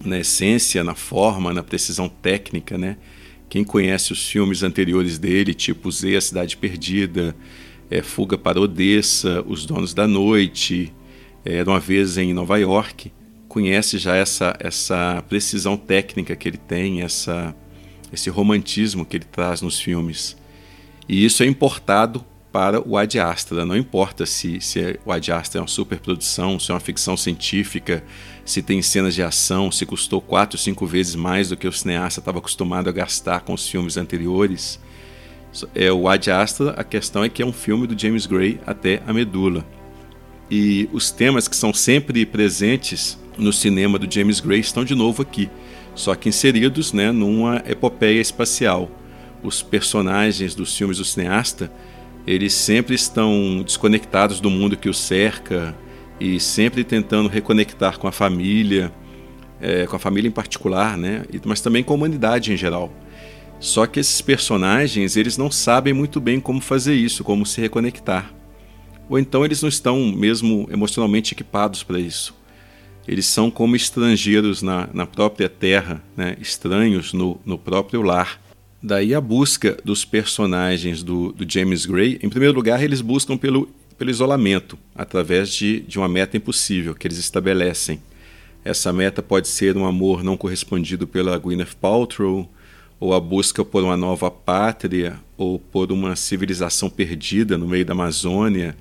Na 0.03 0.19
essência, 0.19 0.83
na 0.83 0.95
forma, 0.95 1.53
na 1.53 1.61
precisão 1.61 2.09
técnica, 2.09 2.77
né? 2.77 2.97
Quem 3.49 3.63
conhece 3.63 4.13
os 4.13 4.27
filmes 4.27 4.63
anteriores 4.63 5.17
dele, 5.17 5.53
tipo 5.53 5.91
Z, 5.91 6.15
A 6.15 6.21
Cidade 6.21 6.57
Perdida, 6.57 7.35
é, 7.89 8.01
Fuga 8.01 8.37
para 8.37 8.61
Odessa, 8.61 9.43
Os 9.47 9.65
Donos 9.65 9.93
da 9.93 10.07
Noite, 10.07 10.93
é, 11.43 11.55
Era 11.55 11.69
uma 11.69 11.79
Vez 11.79 12.17
em 12.17 12.33
Nova 12.33 12.57
York, 12.57 13.11
conhece 13.47 13.97
já 13.97 14.15
essa, 14.15 14.55
essa 14.59 15.23
precisão 15.27 15.75
técnica 15.75 16.35
que 16.35 16.47
ele 16.47 16.57
tem, 16.57 17.01
essa, 17.01 17.55
esse 18.11 18.29
romantismo 18.29 19.05
que 19.05 19.17
ele 19.17 19.25
traz 19.25 19.61
nos 19.61 19.79
filmes. 19.79 20.35
E 21.07 21.25
isso 21.25 21.43
é 21.43 21.45
importado 21.45 22.25
para 22.51 22.81
o 22.87 22.97
Ad 22.97 23.19
Astra. 23.19 23.65
Não 23.65 23.77
importa 23.77 24.25
se, 24.25 24.59
se 24.61 24.99
o 25.05 25.11
Ad 25.11 25.31
Astra 25.31 25.59
é 25.59 25.61
uma 25.61 25.67
superprodução, 25.67 26.59
se 26.59 26.71
é 26.71 26.73
uma 26.73 26.79
ficção 26.79 27.15
científica, 27.15 28.03
se 28.45 28.61
tem 28.61 28.81
cenas 28.81 29.13
de 29.13 29.21
ação, 29.21 29.71
se 29.71 29.85
custou 29.85 30.19
quatro, 30.21 30.57
cinco 30.57 30.85
vezes 30.85 31.15
mais 31.15 31.49
do 31.49 31.57
que 31.57 31.67
o 31.67 31.71
cineasta 31.71 32.19
estava 32.19 32.39
acostumado 32.39 32.89
a 32.89 32.91
gastar 32.91 33.41
com 33.41 33.53
os 33.53 33.67
filmes 33.67 33.97
anteriores. 33.97 34.79
É 35.73 35.91
o 35.91 36.07
Ad 36.07 36.29
Astra, 36.29 36.71
a 36.71 36.83
questão 36.83 37.23
é 37.23 37.29
que 37.29 37.41
é 37.41 37.45
um 37.45 37.53
filme 37.53 37.87
do 37.87 37.99
James 37.99 38.25
Gray 38.25 38.59
até 38.65 39.01
a 39.05 39.13
medula. 39.13 39.65
E 40.49 40.89
os 40.91 41.11
temas 41.11 41.47
que 41.47 41.55
são 41.55 41.73
sempre 41.73 42.25
presentes 42.25 43.17
no 43.37 43.53
cinema 43.53 43.99
do 43.99 44.11
James 44.11 44.39
Gray 44.39 44.59
estão 44.59 44.83
de 44.83 44.95
novo 44.95 45.21
aqui, 45.21 45.49
só 45.99 46.15
que 46.15 46.29
inseridos 46.29 46.93
né, 46.93 47.11
numa 47.11 47.61
epopeia 47.67 48.21
espacial. 48.21 48.89
Os 49.43 49.61
personagens 49.61 50.55
dos 50.55 50.75
filmes 50.75 50.97
do 50.97 51.03
cineasta, 51.03 51.69
eles 52.25 52.53
sempre 52.53 52.95
estão 52.95 53.61
desconectados 53.65 54.39
do 54.39 54.49
mundo 54.49 54.77
que 54.77 54.87
os 54.87 54.97
cerca 54.97 55.75
e 56.17 56.39
sempre 56.39 56.85
tentando 56.85 57.27
reconectar 57.27 57.99
com 57.99 58.07
a 58.07 58.13
família, 58.13 58.93
é, 59.59 59.85
com 59.87 59.95
a 59.97 59.99
família 59.99 60.29
em 60.29 60.31
particular, 60.31 60.97
né, 60.97 61.25
mas 61.43 61.59
também 61.59 61.83
com 61.83 61.91
a 61.91 61.97
humanidade 61.97 62.53
em 62.53 62.57
geral. 62.57 62.93
Só 63.59 63.85
que 63.85 63.99
esses 63.99 64.21
personagens, 64.21 65.17
eles 65.17 65.37
não 65.37 65.51
sabem 65.51 65.93
muito 65.93 66.21
bem 66.21 66.39
como 66.39 66.61
fazer 66.61 66.95
isso, 66.95 67.25
como 67.25 67.45
se 67.45 67.59
reconectar. 67.59 68.33
Ou 69.09 69.19
então 69.19 69.43
eles 69.43 69.61
não 69.61 69.67
estão 69.67 69.99
mesmo 70.13 70.65
emocionalmente 70.71 71.33
equipados 71.33 71.83
para 71.83 71.99
isso 71.99 72.38
eles 73.09 73.25
são 73.25 73.49
como 73.49 73.75
estrangeiros 73.75 74.61
na, 74.61 74.87
na 74.93 75.03
própria 75.03 75.49
terra, 75.49 75.99
né? 76.15 76.37
estranhos 76.39 77.11
no, 77.11 77.41
no 77.43 77.57
próprio 77.57 78.03
lar. 78.03 78.39
Daí 78.83 79.15
a 79.15 79.19
busca 79.19 79.75
dos 79.83 80.05
personagens 80.05 81.01
do, 81.01 81.31
do 81.31 81.51
James 81.51 81.87
Gray, 81.87 82.19
em 82.21 82.29
primeiro 82.29 82.53
lugar, 82.53 82.83
eles 82.83 83.01
buscam 83.01 83.35
pelo, 83.35 83.67
pelo 83.97 84.11
isolamento, 84.11 84.77
através 84.93 85.51
de, 85.51 85.79
de 85.79 85.97
uma 85.97 86.07
meta 86.07 86.37
impossível 86.37 86.93
que 86.93 87.07
eles 87.07 87.17
estabelecem. 87.17 87.99
Essa 88.63 88.93
meta 88.93 89.23
pode 89.23 89.47
ser 89.47 89.75
um 89.75 89.87
amor 89.87 90.23
não 90.23 90.37
correspondido 90.37 91.07
pela 91.07 91.35
Gwyneth 91.35 91.75
Paltrow, 91.81 92.47
ou 92.99 93.15
a 93.15 93.19
busca 93.19 93.65
por 93.65 93.83
uma 93.83 93.97
nova 93.97 94.29
pátria, 94.29 95.19
ou 95.35 95.57
por 95.57 95.91
uma 95.91 96.15
civilização 96.15 96.91
perdida 96.91 97.57
no 97.57 97.67
meio 97.67 97.85
da 97.85 97.93
Amazônia, 97.93 98.77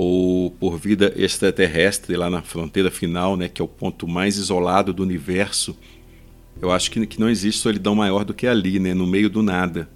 ou 0.00 0.52
por 0.52 0.78
vida 0.78 1.12
extraterrestre 1.16 2.16
lá 2.16 2.30
na 2.30 2.40
fronteira 2.40 2.88
final, 2.88 3.36
né, 3.36 3.48
que 3.48 3.60
é 3.60 3.64
o 3.64 3.66
ponto 3.66 4.06
mais 4.06 4.36
isolado 4.36 4.92
do 4.92 5.02
universo, 5.02 5.76
eu 6.62 6.70
acho 6.70 6.88
que, 6.88 7.04
que 7.04 7.18
não 7.18 7.28
existe 7.28 7.60
solidão 7.60 7.96
maior 7.96 8.24
do 8.24 8.32
que 8.32 8.46
ali, 8.46 8.78
né, 8.78 8.94
no 8.94 9.08
meio 9.08 9.28
do 9.28 9.42
nada. 9.42 9.90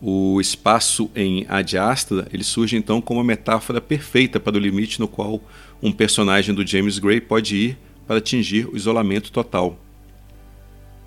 O 0.00 0.40
espaço 0.40 1.10
em 1.16 1.44
Ad 1.48 1.76
Astra 1.76 2.28
ele 2.32 2.44
surge 2.44 2.76
então 2.76 3.00
como 3.00 3.18
uma 3.18 3.26
metáfora 3.26 3.80
perfeita 3.80 4.38
para 4.38 4.56
o 4.56 4.60
limite 4.60 5.00
no 5.00 5.08
qual 5.08 5.42
um 5.82 5.90
personagem 5.90 6.54
do 6.54 6.64
James 6.64 7.00
Gray 7.00 7.20
pode 7.20 7.56
ir 7.56 7.78
para 8.06 8.18
atingir 8.18 8.68
o 8.68 8.76
isolamento 8.76 9.32
total. 9.32 9.80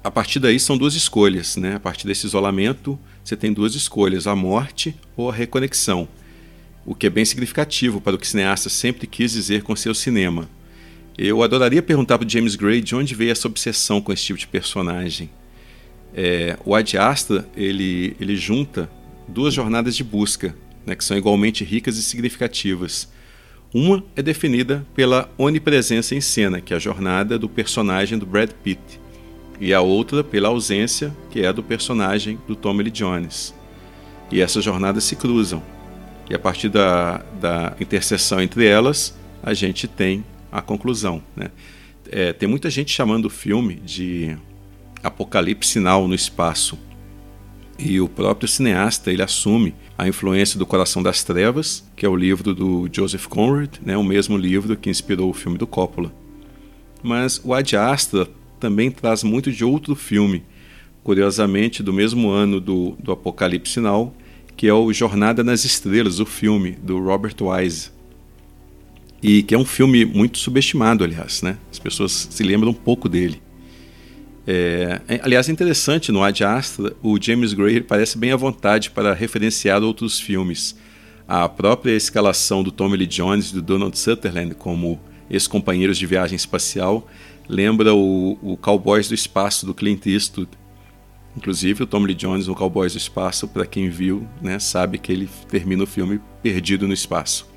A 0.04 0.12
partir 0.12 0.40
daí 0.40 0.60
são 0.60 0.78
duas 0.78 0.96
escolhas, 0.96 1.56
né? 1.56 1.76
A 1.76 1.80
partir 1.80 2.08
desse 2.08 2.28
isolamento 2.28 3.00
você 3.24 3.38
tem 3.38 3.54
duas 3.54 3.74
escolhas: 3.74 4.28
a 4.28 4.36
morte 4.36 4.94
ou 5.16 5.30
a 5.30 5.34
reconexão 5.34 6.10
o 6.86 6.96
que 6.96 7.08
é 7.08 7.10
bem 7.10 7.26
significativo 7.26 8.02
para 8.02 8.16
o 8.16 8.18
que 8.18 8.26
o 8.26 8.28
cineasta 8.28 8.70
sempre 8.70 9.08
quis 9.08 9.32
dizer 9.32 9.64
com 9.64 9.76
seu 9.76 9.94
cinema. 9.94 10.50
Eu 11.18 11.44
adoraria 11.44 11.82
perguntar 11.82 12.18
para 12.18 12.28
James 12.28 12.56
Gray 12.56 12.82
de 12.82 12.96
onde 12.96 13.14
veio 13.14 13.32
essa 13.32 13.48
obsessão 13.48 14.02
com 14.02 14.12
esse 14.12 14.24
tipo 14.24 14.40
de 14.40 14.48
personagem. 14.48 15.30
É, 16.14 16.58
o 16.66 16.74
Ad 16.76 16.98
Astra 16.98 17.48
ele, 17.56 18.16
ele 18.20 18.36
junta 18.36 18.90
duas 19.28 19.54
jornadas 19.54 19.96
de 19.96 20.04
busca, 20.04 20.56
né, 20.86 20.96
que 20.96 21.06
são 21.06 21.18
igualmente 21.18 21.64
ricas 21.64 21.98
e 21.98 22.04
significativas. 22.04 23.10
Uma 23.74 24.04
é 24.16 24.22
definida 24.22 24.86
pela 24.94 25.30
onipresença 25.38 26.14
em 26.14 26.20
cena, 26.22 26.60
que 26.60 26.74
é 26.74 26.76
a 26.76 26.80
jornada 26.80 27.40
do 27.40 27.48
personagem 27.48 28.18
do 28.18 28.26
Brad 28.26 28.50
Pitt. 28.64 29.00
e 29.60 29.76
a 29.76 29.80
outra 29.80 30.24
pela 30.24 30.48
ausência, 30.48 31.16
que 31.30 31.42
é 31.46 31.54
do 31.54 31.62
personagem 31.62 32.40
do 32.48 32.56
Tommy 32.56 32.82
Lee 32.84 32.92
Jones. 32.92 33.54
E 34.32 34.42
essas 34.42 34.64
jornadas 34.64 35.04
se 35.04 35.16
cruzam. 35.16 35.62
E 36.30 36.36
a 36.36 36.40
partir 36.40 36.70
da, 36.70 37.24
da 37.40 37.76
interseção 37.80 38.42
entre 38.42 38.66
elas, 38.66 39.18
a 39.44 39.54
gente 39.54 39.88
tem 39.88 40.24
a 40.52 40.62
conclusão. 40.62 41.22
Né? 41.36 41.50
É, 42.10 42.34
tem 42.34 42.48
muita 42.48 42.70
gente 42.70 42.92
chamando 42.92 43.26
o 43.26 43.30
filme 43.30 43.76
de 43.76 44.38
Apocalipse 45.04 45.72
Sinal 45.72 46.08
no 46.08 46.16
espaço. 46.16 46.78
E 47.78 48.00
o 48.00 48.08
próprio 48.08 48.48
cineasta 48.48 49.12
ele 49.12 49.24
assume 49.24 49.74
a 49.98 50.08
influência 50.08 50.60
do 50.60 50.66
Coração 50.66 51.02
das 51.02 51.24
Trevas, 51.24 51.84
que 51.96 52.06
é 52.06 52.10
o 52.10 52.16
livro 52.16 52.54
do 52.54 52.88
Joseph 52.92 53.26
Conrad, 53.26 53.78
né, 53.82 53.98
o 53.98 54.04
mesmo 54.04 54.38
livro 54.38 54.76
que 54.76 54.90
inspirou 54.90 55.30
o 55.30 55.34
filme 55.34 55.58
do 55.58 55.66
Coppola. 55.66 56.14
Mas 57.02 57.42
o 57.44 57.54
Ad 57.54 57.76
Astra 57.76 58.28
também 58.60 58.92
traz 58.92 59.24
muito 59.24 59.52
de 59.52 59.66
outro 59.66 59.96
filme, 59.96 60.44
curiosamente 61.04 61.82
do 61.82 61.92
mesmo 61.92 62.30
ano 62.30 62.60
do, 62.60 62.96
do 63.00 63.12
Apocalipse 63.12 63.74
Sinal, 63.74 64.14
que 64.62 64.68
é 64.68 64.74
o 64.76 64.94
Jornada 64.94 65.44
nas 65.44 65.66
Estrelas, 65.66 66.20
o 66.20 66.26
filme 66.26 66.74
do 66.74 67.04
Robert 67.04 67.34
Wise. 67.42 67.90
E 69.20 69.42
que 69.42 69.56
é 69.56 69.58
um 69.58 69.66
filme 69.66 70.06
muito 70.06 70.38
subestimado, 70.38 71.04
aliás, 71.04 71.42
né? 71.42 71.58
As 71.72 71.80
pessoas 71.80 72.28
se 72.30 72.44
lembram 72.44 72.70
um 72.70 72.76
pouco 72.76 73.10
dele. 73.10 73.42
É, 74.46 75.02
é, 75.08 75.22
aliás, 75.24 75.50
é 75.50 75.52
interessante 75.52 76.12
no 76.12 76.22
Ad 76.22 76.44
Astra, 76.44 76.96
o 77.02 77.20
James 77.20 77.54
Gray 77.54 77.82
parece 77.82 78.20
bem 78.20 78.32
à 78.34 78.36
vontade 78.36 78.92
para 78.92 79.16
referenciar 79.16 79.82
outros 79.82 80.20
filmes. 80.20 80.76
A 81.28 81.50
própria 81.50 81.94
escalação 81.94 82.62
do 82.62 82.72
Tommy 82.72 82.98
Lee 82.98 83.08
Jones 83.08 83.50
e 83.50 83.56
do 83.56 83.64
Donald 83.64 83.98
Sutherland 83.98 84.54
como 84.54 85.02
ex-companheiros 85.28 85.98
de 85.98 86.06
viagem 86.06 86.36
espacial 86.36 87.10
lembra 87.50 87.96
o, 87.96 88.38
o 88.44 88.56
Cowboys 88.58 89.08
do 89.08 89.16
Espaço 89.16 89.66
do 89.66 89.74
Clint 89.74 90.06
Eastwood. 90.06 90.52
Inclusive, 91.36 91.84
o 91.84 91.88
Tommy 91.88 92.08
Lee 92.08 92.16
Jones 92.16 92.48
no 92.48 92.56
Cowboys 92.56 92.94
do 92.94 92.98
Espaço, 92.98 93.48
para 93.48 93.66
quem 93.66 93.90
viu, 93.90 94.28
né, 94.42 94.60
sabe 94.60 94.98
que 94.98 95.12
ele 95.12 95.30
termina 95.50 95.84
o 95.84 95.88
filme 95.88 96.20
perdido 96.44 96.88
no 96.88 96.94
espaço. 96.94 97.50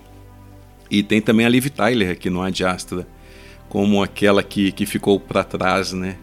E 0.90 1.02
tem 1.02 1.20
também 1.20 1.44
a 1.44 1.48
Liv 1.48 1.66
Tyler 1.70 2.10
aqui 2.10 2.30
no 2.30 2.40
Ad 2.40 2.64
Astra, 2.64 3.06
como 3.68 4.02
aquela 4.02 4.42
que, 4.42 4.70
que 4.70 4.87
ficou 4.87 5.18
para 5.18 5.42
trás, 5.42 5.92
né? 5.92 6.16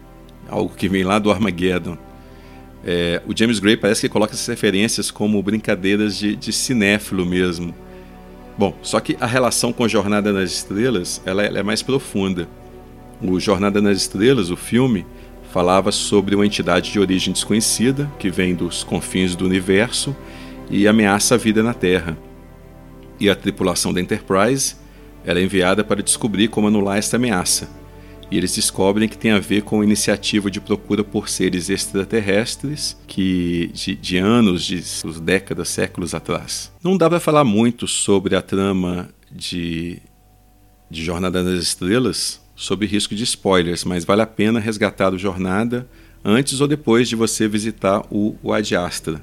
algo 0.52 0.74
que 0.74 0.88
vem 0.88 1.02
lá 1.02 1.18
do 1.18 1.30
Armageddon. 1.30 1.96
É, 2.84 3.22
o 3.26 3.36
James 3.36 3.58
Gray 3.58 3.76
parece 3.76 4.02
que 4.02 4.08
coloca 4.08 4.34
essas 4.34 4.46
referências 4.46 5.10
como 5.10 5.42
brincadeiras 5.42 6.16
de, 6.16 6.36
de 6.36 6.52
cinéfilo 6.52 7.24
mesmo. 7.24 7.74
Bom, 8.58 8.76
só 8.82 9.00
que 9.00 9.16
a 9.20 9.26
relação 9.26 9.72
com 9.72 9.88
Jornada 9.88 10.32
nas 10.32 10.50
Estrelas 10.50 11.22
ela, 11.24 11.42
ela 11.42 11.58
é 11.58 11.62
mais 11.62 11.82
profunda. 11.82 12.48
O 13.20 13.38
Jornada 13.40 13.80
nas 13.80 13.98
Estrelas, 13.98 14.50
o 14.50 14.56
filme, 14.56 15.06
falava 15.52 15.92
sobre 15.92 16.34
uma 16.34 16.46
entidade 16.46 16.90
de 16.90 16.98
origem 16.98 17.32
desconhecida 17.32 18.10
que 18.18 18.30
vem 18.30 18.54
dos 18.54 18.82
confins 18.82 19.36
do 19.36 19.44
universo 19.44 20.16
e 20.70 20.88
ameaça 20.88 21.34
a 21.34 21.38
vida 21.38 21.62
na 21.62 21.74
Terra. 21.74 22.16
E 23.20 23.28
a 23.28 23.36
tripulação 23.36 23.92
da 23.92 24.00
Enterprise 24.00 24.76
era 25.24 25.40
enviada 25.40 25.84
para 25.84 26.02
descobrir 26.02 26.48
como 26.48 26.68
anular 26.68 26.96
esta 26.96 27.16
ameaça 27.16 27.68
e 28.30 28.38
eles 28.38 28.54
descobrem 28.54 29.06
que 29.06 29.18
tem 29.18 29.30
a 29.30 29.38
ver 29.38 29.60
com 29.60 29.82
a 29.82 29.84
iniciativa 29.84 30.50
de 30.50 30.58
procura 30.58 31.04
por 31.04 31.28
seres 31.28 31.68
extraterrestres 31.68 32.96
que 33.06 33.70
de, 33.74 33.94
de 33.94 34.16
anos, 34.16 34.64
de 34.64 34.82
décadas, 35.20 35.68
séculos 35.68 36.14
atrás. 36.14 36.72
Não 36.82 36.96
dá 36.96 37.10
para 37.10 37.20
falar 37.20 37.44
muito 37.44 37.86
sobre 37.86 38.34
a 38.34 38.40
trama 38.40 39.10
de, 39.30 39.98
de 40.90 41.04
Jornada 41.04 41.42
nas 41.42 41.62
Estrelas 41.62 42.41
sob 42.62 42.86
risco 42.86 43.14
de 43.14 43.24
spoilers, 43.24 43.84
mas 43.84 44.04
vale 44.04 44.22
a 44.22 44.26
pena 44.26 44.60
resgatar 44.60 45.12
o 45.12 45.18
Jornada 45.18 45.88
antes 46.24 46.60
ou 46.60 46.68
depois 46.68 47.08
de 47.08 47.16
você 47.16 47.48
visitar 47.48 48.02
o, 48.10 48.36
Ad 48.52 48.76
Astra. 48.76 49.20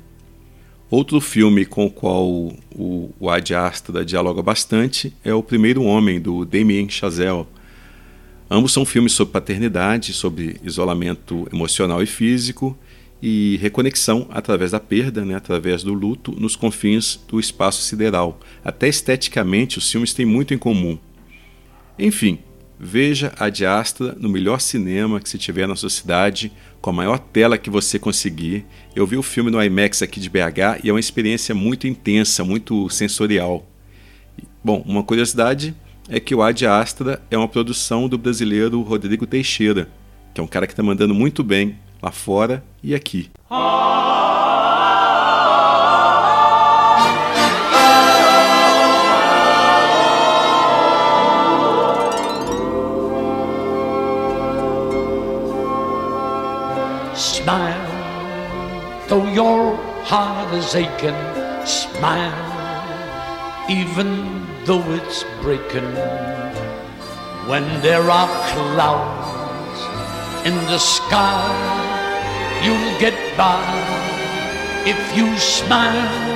Outro 0.91 1.21
filme 1.21 1.65
com 1.65 1.86
o 1.86 1.91
qual 1.91 2.28
o, 2.28 3.13
o 3.19 3.30
Ad 3.30 3.54
Astra 3.54 4.04
dialoga 4.04 4.41
bastante 4.41 5.13
é 5.23 5.34
O 5.34 5.43
Primeiro 5.43 5.84
Homem, 5.84 6.19
do 6.19 6.43
Damien 6.43 6.89
Chazelle, 6.89 7.45
Ambos 8.52 8.73
são 8.73 8.84
filmes 8.84 9.12
sobre 9.12 9.34
paternidade, 9.34 10.12
sobre 10.12 10.60
isolamento 10.63 11.47
emocional 11.54 12.02
e 12.02 12.08
físico 12.08 12.75
e 13.21 13.58
reconexão 13.62 14.28
através 14.32 14.71
da 14.71 14.80
perda, 14.80 15.23
né, 15.23 15.36
através 15.36 15.84
do 15.84 15.93
luto, 15.93 16.32
nos 16.32 16.56
confins 16.56 17.19
do 17.28 17.39
espaço 17.39 17.84
sideral. 17.84 18.39
Até 18.65 18.88
esteticamente, 18.88 19.78
os 19.78 19.91
filmes 19.91 20.15
têm 20.15 20.25
muito 20.25 20.52
em 20.52 20.58
comum. 20.58 20.97
Enfim, 21.99 22.39
veja 22.79 23.33
a 23.37 23.49
Diastra 23.49 24.15
no 24.17 24.29
melhor 24.29 24.61
cinema 24.61 25.19
que 25.19 25.27
se 25.27 25.37
tiver 25.37 25.67
na 25.67 25.75
sua 25.75 25.89
cidade, 25.89 26.51
com 26.79 26.89
a 26.89 26.93
maior 26.93 27.19
tela 27.19 27.57
que 27.57 27.69
você 27.69 27.99
conseguir. 27.99 28.65
Eu 28.95 29.05
vi 29.05 29.17
o 29.17 29.23
filme 29.23 29.51
no 29.51 29.61
IMAX 29.61 30.01
aqui 30.01 30.19
de 30.19 30.29
BH 30.29 30.83
e 30.83 30.89
é 30.89 30.93
uma 30.93 30.99
experiência 30.99 31.53
muito 31.53 31.85
intensa, 31.85 32.43
muito 32.43 32.89
sensorial. 32.89 33.67
Bom, 34.63 34.81
uma 34.85 35.03
curiosidade 35.03 35.75
é 36.07 36.19
que 36.19 36.33
o 36.33 36.41
Ad 36.41 36.65
Astra 36.65 37.21
é 37.29 37.37
uma 37.37 37.47
produção 37.47 38.07
do 38.07 38.17
brasileiro 38.17 38.81
Rodrigo 38.81 39.27
Teixeira, 39.27 39.89
que 40.33 40.39
é 40.39 40.43
um 40.43 40.47
cara 40.47 40.65
que 40.65 40.73
está 40.73 40.81
mandando 40.81 41.13
muito 41.13 41.43
bem 41.43 41.77
lá 42.01 42.11
fora 42.11 42.63
e 42.81 42.95
aqui. 42.95 43.29
Smile, 43.49 43.98
heart 60.49 60.63
is 60.63 60.75
aching. 60.75 61.15
Smile, 61.65 62.33
even 63.69 64.45
though 64.65 64.83
it's 64.93 65.23
breaking. 65.41 65.93
When 67.47 67.65
there 67.81 68.09
are 68.09 68.29
clouds 68.51 69.79
in 70.47 70.55
the 70.67 70.77
sky, 70.77 71.43
you'll 72.63 72.99
get 72.99 73.17
by 73.38 73.62
if 74.85 75.17
you 75.17 75.38
smile. 75.38 76.27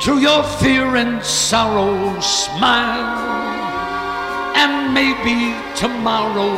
Through 0.00 0.18
your 0.18 0.42
fear 0.60 0.96
and 0.96 1.22
sorrow, 1.24 2.20
smile, 2.20 3.18
and 4.56 4.92
maybe 4.92 5.54
tomorrow 5.76 6.52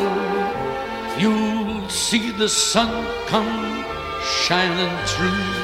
you'll 1.18 1.88
see 1.90 2.30
the 2.30 2.48
sun 2.48 2.90
come 3.28 3.84
shining 4.22 4.96
through 5.06 5.63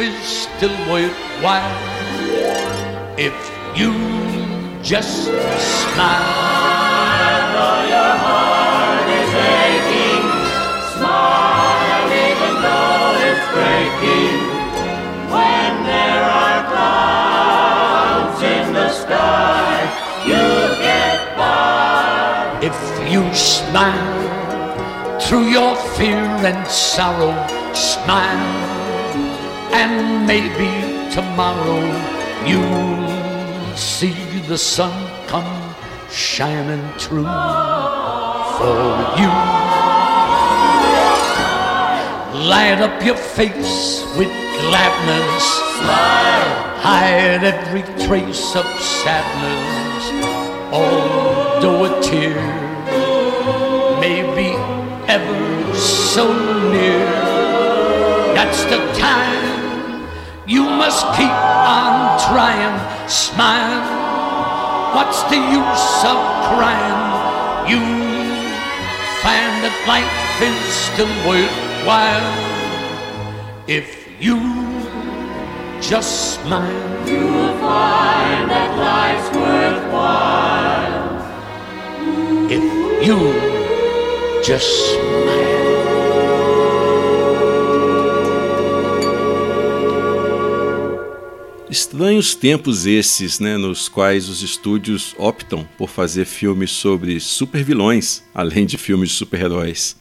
is 0.00 0.16
still 0.24 0.76
worthwhile 0.90 1.76
if 3.18 3.36
you 3.76 3.92
just 4.82 5.24
smile. 5.24 6.24
Though 7.54 7.82
your 7.94 8.14
heart 8.24 9.08
is 9.20 9.32
aching, 9.60 10.26
smile 10.96 12.08
even 12.26 12.54
though 12.64 13.28
it's 13.28 13.44
breaking. 13.52 14.40
When 15.28 15.72
there 15.84 16.24
are 16.24 16.60
clouds 16.72 18.40
in 18.42 18.72
the 18.72 18.88
sky, 18.88 19.84
you 20.24 20.44
get 20.80 21.36
by. 21.36 22.58
If 22.62 22.78
you 23.12 23.22
smile 23.34 25.20
through 25.20 25.48
your 25.48 25.76
fear 25.96 26.24
and 26.50 26.66
sorrow, 26.66 27.36
smile 27.74 28.89
and 29.72 30.26
maybe 30.26 30.70
tomorrow 31.12 31.80
you'll 32.46 33.76
see 33.76 34.40
the 34.48 34.58
sun 34.58 34.92
come 35.26 35.74
shining 36.10 36.82
through 36.98 37.24
for 38.56 38.80
you. 39.18 39.30
Light 42.48 42.80
up 42.80 43.04
your 43.04 43.16
face 43.16 44.04
with 44.16 44.28
gladness. 44.60 45.44
Smile. 45.78 46.70
Hide 46.80 47.44
every 47.44 47.82
trace 48.06 48.56
of 48.56 48.66
sadness. 48.80 50.04
Although 50.72 51.84
a 51.84 52.02
tear 52.02 52.34
may 54.00 54.22
be 54.34 54.50
ever 55.06 55.74
so 55.74 56.32
near. 56.70 57.04
That's 58.34 58.64
the 58.64 58.78
time 58.98 59.49
you 60.50 60.64
must 60.64 61.06
keep 61.14 61.30
on 61.30 62.18
trying. 62.26 62.74
Smile. 63.08 63.86
What's 64.96 65.22
the 65.30 65.36
use 65.36 66.04
of 66.10 66.18
crying? 66.50 67.02
You 67.70 67.82
find 69.22 69.62
that 69.62 69.76
life 69.86 70.10
is 70.42 70.58
still 70.90 71.14
worthwhile 71.28 72.30
if 73.68 74.08
you 74.18 74.38
just 75.80 76.34
smile. 76.34 77.06
You 77.06 77.26
will 77.26 77.56
find 77.60 78.50
that 78.50 78.70
life's 78.76 79.30
worthwhile. 79.36 81.06
If 82.50 82.64
you 83.06 83.18
just 84.42 84.66
smile. 84.66 85.49
Estranhos 91.70 92.34
tempos 92.34 92.84
esses, 92.84 93.38
né, 93.38 93.56
nos 93.56 93.88
quais 93.88 94.28
os 94.28 94.42
estúdios 94.42 95.14
optam 95.16 95.64
por 95.78 95.88
fazer 95.88 96.24
filmes 96.24 96.72
sobre 96.72 97.20
supervilões, 97.20 98.24
além 98.34 98.66
de 98.66 98.76
filmes 98.76 99.10
de 99.10 99.14
super-heróis. 99.14 99.96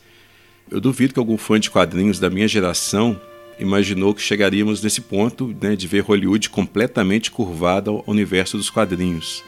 Eu 0.71 0.81
duvido 0.81 1.13
que 1.13 1.19
algum 1.19 1.37
fã 1.37 1.59
de 1.59 1.69
quadrinhos 1.69 2.17
da 2.17 2.27
minha 2.27 2.47
geração 2.47 3.21
imaginou 3.59 4.15
que 4.15 4.21
chegaríamos 4.21 4.81
nesse 4.81 4.99
ponto 4.99 5.55
né, 5.61 5.75
de 5.75 5.85
ver 5.85 5.99
Hollywood 5.99 6.49
completamente 6.49 7.29
curvada 7.29 7.91
ao 7.91 8.03
universo 8.07 8.57
dos 8.57 8.71
quadrinhos. 8.71 9.43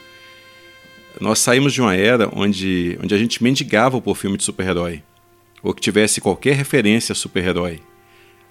Nós 1.20 1.40
saímos 1.40 1.74
de 1.74 1.82
uma 1.82 1.96
era 1.96 2.30
onde, 2.36 3.00
onde 3.02 3.16
a 3.16 3.18
gente 3.18 3.42
mendigava 3.42 4.00
por 4.00 4.16
filme 4.16 4.38
de 4.38 4.44
super-herói, 4.44 5.02
ou 5.64 5.74
que 5.74 5.82
tivesse 5.82 6.22
qualquer 6.22 6.56
referência 6.56 7.14
a 7.14 7.16
super-herói. 7.16 7.82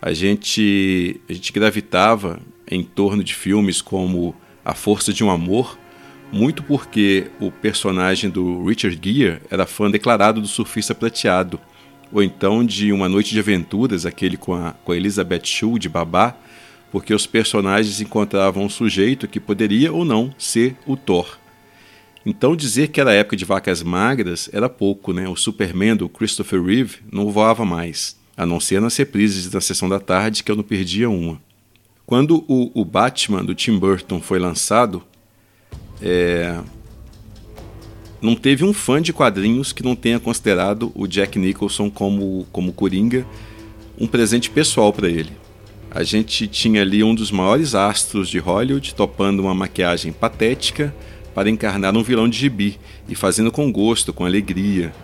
A 0.02 0.12
gente, 0.14 1.20
a 1.28 1.32
gente 1.32 1.52
gravitava 1.52 2.40
em 2.70 2.82
torno 2.82 3.22
de 3.22 3.34
filmes 3.34 3.82
como 3.82 4.34
A 4.64 4.74
Força 4.74 5.12
de 5.12 5.22
um 5.22 5.30
Amor, 5.30 5.78
muito 6.32 6.62
porque 6.62 7.30
o 7.40 7.50
personagem 7.50 8.30
do 8.30 8.64
Richard 8.64 8.98
Gere 9.02 9.40
era 9.50 9.66
fã 9.66 9.90
declarado 9.90 10.40
do 10.40 10.46
surfista 10.46 10.94
prateado, 10.94 11.60
ou 12.12 12.22
então 12.22 12.64
de 12.64 12.92
Uma 12.92 13.08
Noite 13.08 13.30
de 13.32 13.40
Aventuras, 13.40 14.06
aquele 14.06 14.36
com 14.36 14.54
a, 14.54 14.72
com 14.72 14.92
a 14.92 14.96
Elizabeth 14.96 15.44
Shue 15.44 15.78
de 15.78 15.88
babá, 15.88 16.36
porque 16.90 17.12
os 17.12 17.26
personagens 17.26 18.00
encontravam 18.00 18.64
um 18.64 18.70
sujeito 18.70 19.28
que 19.28 19.38
poderia 19.38 19.92
ou 19.92 20.04
não 20.04 20.34
ser 20.38 20.76
o 20.86 20.96
Thor. 20.96 21.38
Então 22.24 22.56
dizer 22.56 22.88
que 22.88 23.00
era 23.00 23.12
época 23.12 23.36
de 23.36 23.44
vacas 23.44 23.82
magras 23.82 24.48
era 24.52 24.68
pouco, 24.68 25.12
né? 25.12 25.28
O 25.28 25.36
Superman 25.36 25.96
do 25.96 26.08
Christopher 26.08 26.62
Reeve 26.62 26.98
não 27.10 27.30
voava 27.30 27.64
mais, 27.64 28.19
a 28.40 28.46
não 28.46 28.58
ser 28.58 28.80
nas 28.80 28.96
reprises 28.96 29.50
da 29.50 29.60
sessão 29.60 29.86
da 29.86 30.00
tarde 30.00 30.42
que 30.42 30.50
eu 30.50 30.56
não 30.56 30.62
perdia 30.62 31.10
uma. 31.10 31.38
Quando 32.06 32.42
o, 32.48 32.70
o 32.72 32.86
Batman 32.86 33.44
do 33.44 33.54
Tim 33.54 33.78
Burton 33.78 34.18
foi 34.18 34.38
lançado, 34.38 35.02
é, 36.00 36.58
não 38.18 38.34
teve 38.34 38.64
um 38.64 38.72
fã 38.72 39.02
de 39.02 39.12
quadrinhos 39.12 39.74
que 39.74 39.82
não 39.82 39.94
tenha 39.94 40.18
considerado 40.18 40.90
o 40.94 41.06
Jack 41.06 41.38
Nicholson 41.38 41.90
como, 41.90 42.46
como 42.50 42.72
Coringa 42.72 43.26
um 43.98 44.06
presente 44.06 44.48
pessoal 44.48 44.90
para 44.90 45.10
ele. 45.10 45.32
A 45.90 46.02
gente 46.02 46.48
tinha 46.48 46.80
ali 46.80 47.04
um 47.04 47.14
dos 47.14 47.30
maiores 47.30 47.74
astros 47.74 48.26
de 48.26 48.38
Hollywood 48.38 48.94
topando 48.94 49.40
uma 49.40 49.54
maquiagem 49.54 50.14
patética 50.14 50.94
para 51.34 51.50
encarnar 51.50 51.94
um 51.94 52.02
vilão 52.02 52.26
de 52.26 52.38
gibi 52.38 52.78
e 53.06 53.14
fazendo 53.14 53.52
com 53.52 53.70
gosto, 53.70 54.14
com 54.14 54.24
alegria. 54.24 54.94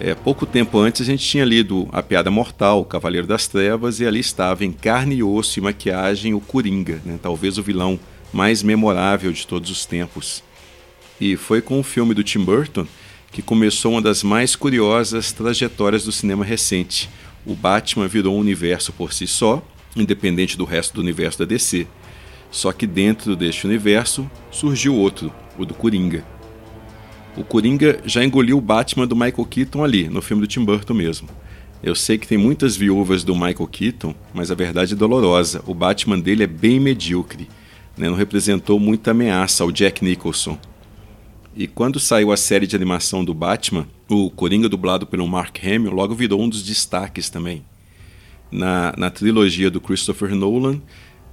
É, 0.00 0.14
pouco 0.14 0.44
tempo 0.44 0.78
antes 0.78 1.02
a 1.02 1.04
gente 1.04 1.24
tinha 1.24 1.44
lido 1.44 1.88
A 1.92 2.02
Piada 2.02 2.30
Mortal, 2.30 2.80
o 2.80 2.84
Cavaleiro 2.84 3.26
das 3.26 3.46
Trevas, 3.46 4.00
e 4.00 4.06
ali 4.06 4.20
estava 4.20 4.64
em 4.64 4.72
carne 4.72 5.16
e 5.16 5.22
osso 5.22 5.58
e 5.58 5.62
maquiagem 5.62 6.34
o 6.34 6.40
Coringa, 6.40 7.00
né? 7.04 7.18
talvez 7.22 7.58
o 7.58 7.62
vilão 7.62 7.98
mais 8.32 8.62
memorável 8.62 9.32
de 9.32 9.46
todos 9.46 9.70
os 9.70 9.86
tempos. 9.86 10.42
E 11.20 11.36
foi 11.36 11.62
com 11.62 11.78
o 11.78 11.84
filme 11.84 12.12
do 12.12 12.24
Tim 12.24 12.40
Burton 12.40 12.86
que 13.30 13.42
começou 13.42 13.92
uma 13.92 14.02
das 14.02 14.22
mais 14.22 14.54
curiosas 14.54 15.32
trajetórias 15.32 16.04
do 16.04 16.12
cinema 16.12 16.44
recente. 16.44 17.10
O 17.44 17.54
Batman 17.54 18.06
virou 18.06 18.36
um 18.36 18.40
universo 18.40 18.92
por 18.92 19.12
si 19.12 19.26
só, 19.26 19.60
independente 19.96 20.56
do 20.56 20.64
resto 20.64 20.94
do 20.94 21.00
universo 21.00 21.40
da 21.40 21.44
DC. 21.44 21.86
Só 22.50 22.72
que 22.72 22.86
dentro 22.86 23.34
deste 23.34 23.66
universo 23.66 24.30
surgiu 24.52 24.94
outro, 24.94 25.32
o 25.58 25.64
do 25.64 25.74
Coringa. 25.74 26.33
O 27.36 27.42
Coringa 27.42 28.00
já 28.06 28.24
engoliu 28.24 28.56
o 28.56 28.60
Batman 28.60 29.08
do 29.08 29.16
Michael 29.16 29.44
Keaton 29.46 29.82
ali, 29.82 30.08
no 30.08 30.22
filme 30.22 30.40
do 30.40 30.46
Tim 30.46 30.64
Burton 30.64 30.94
mesmo. 30.94 31.28
Eu 31.82 31.94
sei 31.96 32.16
que 32.16 32.28
tem 32.28 32.38
muitas 32.38 32.76
viúvas 32.76 33.24
do 33.24 33.34
Michael 33.34 33.66
Keaton, 33.66 34.14
mas 34.32 34.52
a 34.52 34.54
verdade 34.54 34.92
é 34.92 34.96
dolorosa. 34.96 35.60
O 35.66 35.74
Batman 35.74 36.20
dele 36.20 36.44
é 36.44 36.46
bem 36.46 36.78
medíocre. 36.78 37.48
Né? 37.98 38.08
Não 38.08 38.14
representou 38.14 38.78
muita 38.78 39.10
ameaça 39.10 39.64
ao 39.64 39.72
Jack 39.72 40.04
Nicholson. 40.04 40.56
E 41.56 41.66
quando 41.66 41.98
saiu 41.98 42.30
a 42.30 42.36
série 42.36 42.68
de 42.68 42.76
animação 42.76 43.24
do 43.24 43.34
Batman, 43.34 43.88
o 44.08 44.30
Coringa 44.30 44.68
dublado 44.68 45.04
pelo 45.04 45.26
Mark 45.26 45.58
Hamill 45.60 45.92
logo 45.92 46.14
virou 46.14 46.40
um 46.40 46.48
dos 46.48 46.62
destaques 46.62 47.28
também. 47.28 47.64
Na, 48.48 48.94
na 48.96 49.10
trilogia 49.10 49.72
do 49.72 49.80
Christopher 49.80 50.36
Nolan, 50.36 50.80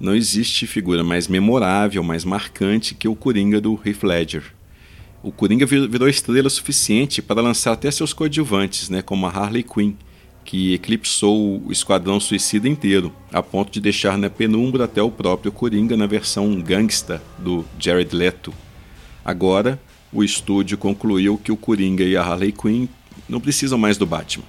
não 0.00 0.16
existe 0.16 0.66
figura 0.66 1.04
mais 1.04 1.28
memorável, 1.28 2.02
mais 2.02 2.24
marcante 2.24 2.92
que 2.92 3.06
o 3.06 3.14
Coringa 3.14 3.60
do 3.60 3.78
Heath 3.84 4.02
Ledger 4.02 4.52
o 5.22 5.30
Coringa 5.30 5.64
virou 5.64 6.08
estrela 6.08 6.50
suficiente 6.50 7.22
para 7.22 7.40
lançar 7.40 7.72
até 7.72 7.90
seus 7.90 8.12
coadjuvantes, 8.12 8.88
né, 8.88 9.02
como 9.02 9.26
a 9.26 9.30
Harley 9.30 9.62
Quinn, 9.62 9.94
que 10.44 10.74
eclipsou 10.74 11.62
o 11.64 11.70
Esquadrão 11.70 12.18
Suicida 12.18 12.68
inteiro, 12.68 13.12
a 13.32 13.40
ponto 13.40 13.70
de 13.70 13.80
deixar 13.80 14.18
na 14.18 14.28
penumbra 14.28 14.84
até 14.84 15.00
o 15.00 15.10
próprio 15.10 15.52
Coringa 15.52 15.96
na 15.96 16.06
versão 16.06 16.60
gangsta 16.60 17.22
do 17.38 17.64
Jared 17.78 18.14
Leto. 18.14 18.52
Agora, 19.24 19.80
o 20.12 20.24
estúdio 20.24 20.76
concluiu 20.76 21.38
que 21.38 21.52
o 21.52 21.56
Coringa 21.56 22.02
e 22.02 22.16
a 22.16 22.22
Harley 22.22 22.50
Quinn 22.50 22.88
não 23.28 23.40
precisam 23.40 23.78
mais 23.78 23.96
do 23.96 24.04
Batman. 24.04 24.44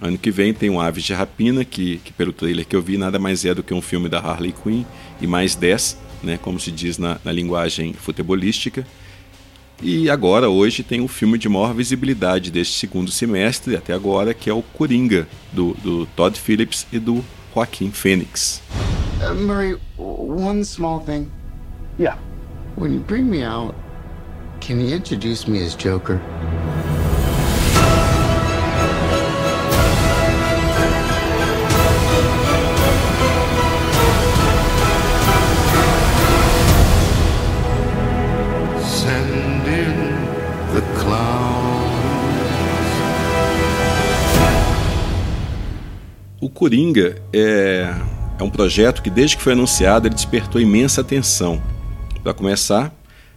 Ano 0.00 0.18
que 0.18 0.30
vem 0.30 0.52
tem 0.52 0.70
o 0.70 0.80
Aves 0.80 1.02
de 1.02 1.14
Rapina, 1.14 1.64
que, 1.64 1.96
que 2.04 2.12
pelo 2.12 2.32
trailer 2.32 2.66
que 2.66 2.76
eu 2.76 2.82
vi 2.82 2.98
nada 2.98 3.18
mais 3.18 3.44
é 3.44 3.54
do 3.54 3.62
que 3.62 3.74
um 3.74 3.80
filme 3.80 4.08
da 4.08 4.20
Harley 4.20 4.52
Quinn, 4.52 4.84
e 5.20 5.26
mais 5.26 5.56
10, 5.56 5.98
né, 6.22 6.38
como 6.40 6.60
se 6.60 6.70
diz 6.70 6.98
na, 6.98 7.18
na 7.24 7.32
linguagem 7.32 7.94
futebolística. 7.94 8.86
E 9.80 10.10
agora, 10.10 10.50
hoje, 10.50 10.82
tem 10.82 11.00
o 11.00 11.08
filme 11.08 11.38
de 11.38 11.48
maior 11.48 11.72
visibilidade 11.72 12.50
deste 12.50 12.74
segundo 12.74 13.12
semestre 13.12 13.76
até 13.76 13.92
agora, 13.92 14.34
que 14.34 14.50
é 14.50 14.52
o 14.52 14.60
Coringa, 14.60 15.28
do, 15.52 15.74
do 15.74 16.06
Todd 16.16 16.38
Phillips 16.38 16.86
e 16.92 16.98
do 16.98 17.24
Joaquim 17.54 17.92
Phoenix. 17.92 18.60
Uh, 19.20 19.34
Murray, 19.34 19.76
one 19.96 20.64
small 20.64 21.00
thing. 21.00 21.30
Yeah. 21.98 22.18
When 22.76 22.92
you 22.92 23.00
bring 23.00 23.24
me 23.24 23.44
out, 23.44 23.74
can 24.60 24.80
you 24.80 24.94
introduce 24.94 25.48
me 25.48 25.64
as 25.64 25.76
Joker? 25.76 26.20
O 46.48 46.50
Coringa 46.50 47.20
é, 47.30 47.94
é 48.38 48.42
um 48.42 48.48
projeto 48.48 49.02
que, 49.02 49.10
desde 49.10 49.36
que 49.36 49.42
foi 49.42 49.52
anunciado, 49.52 50.08
ele 50.08 50.14
despertou 50.14 50.58
imensa 50.58 51.02
atenção. 51.02 51.62
Para 52.22 52.32
começar, 52.32 52.90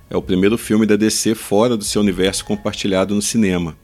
é 0.10 0.15
o 0.15 0.21
primeiro 0.21 0.58
filme 0.58 0.86
da 0.86 0.95
DC 0.95 1.36
fora 1.36 1.76
do 1.76 1.84
seu 1.84 2.02
universo 2.02 2.45
compartilhado 2.45 3.13
no 3.13 3.21
cinema. 3.21 3.76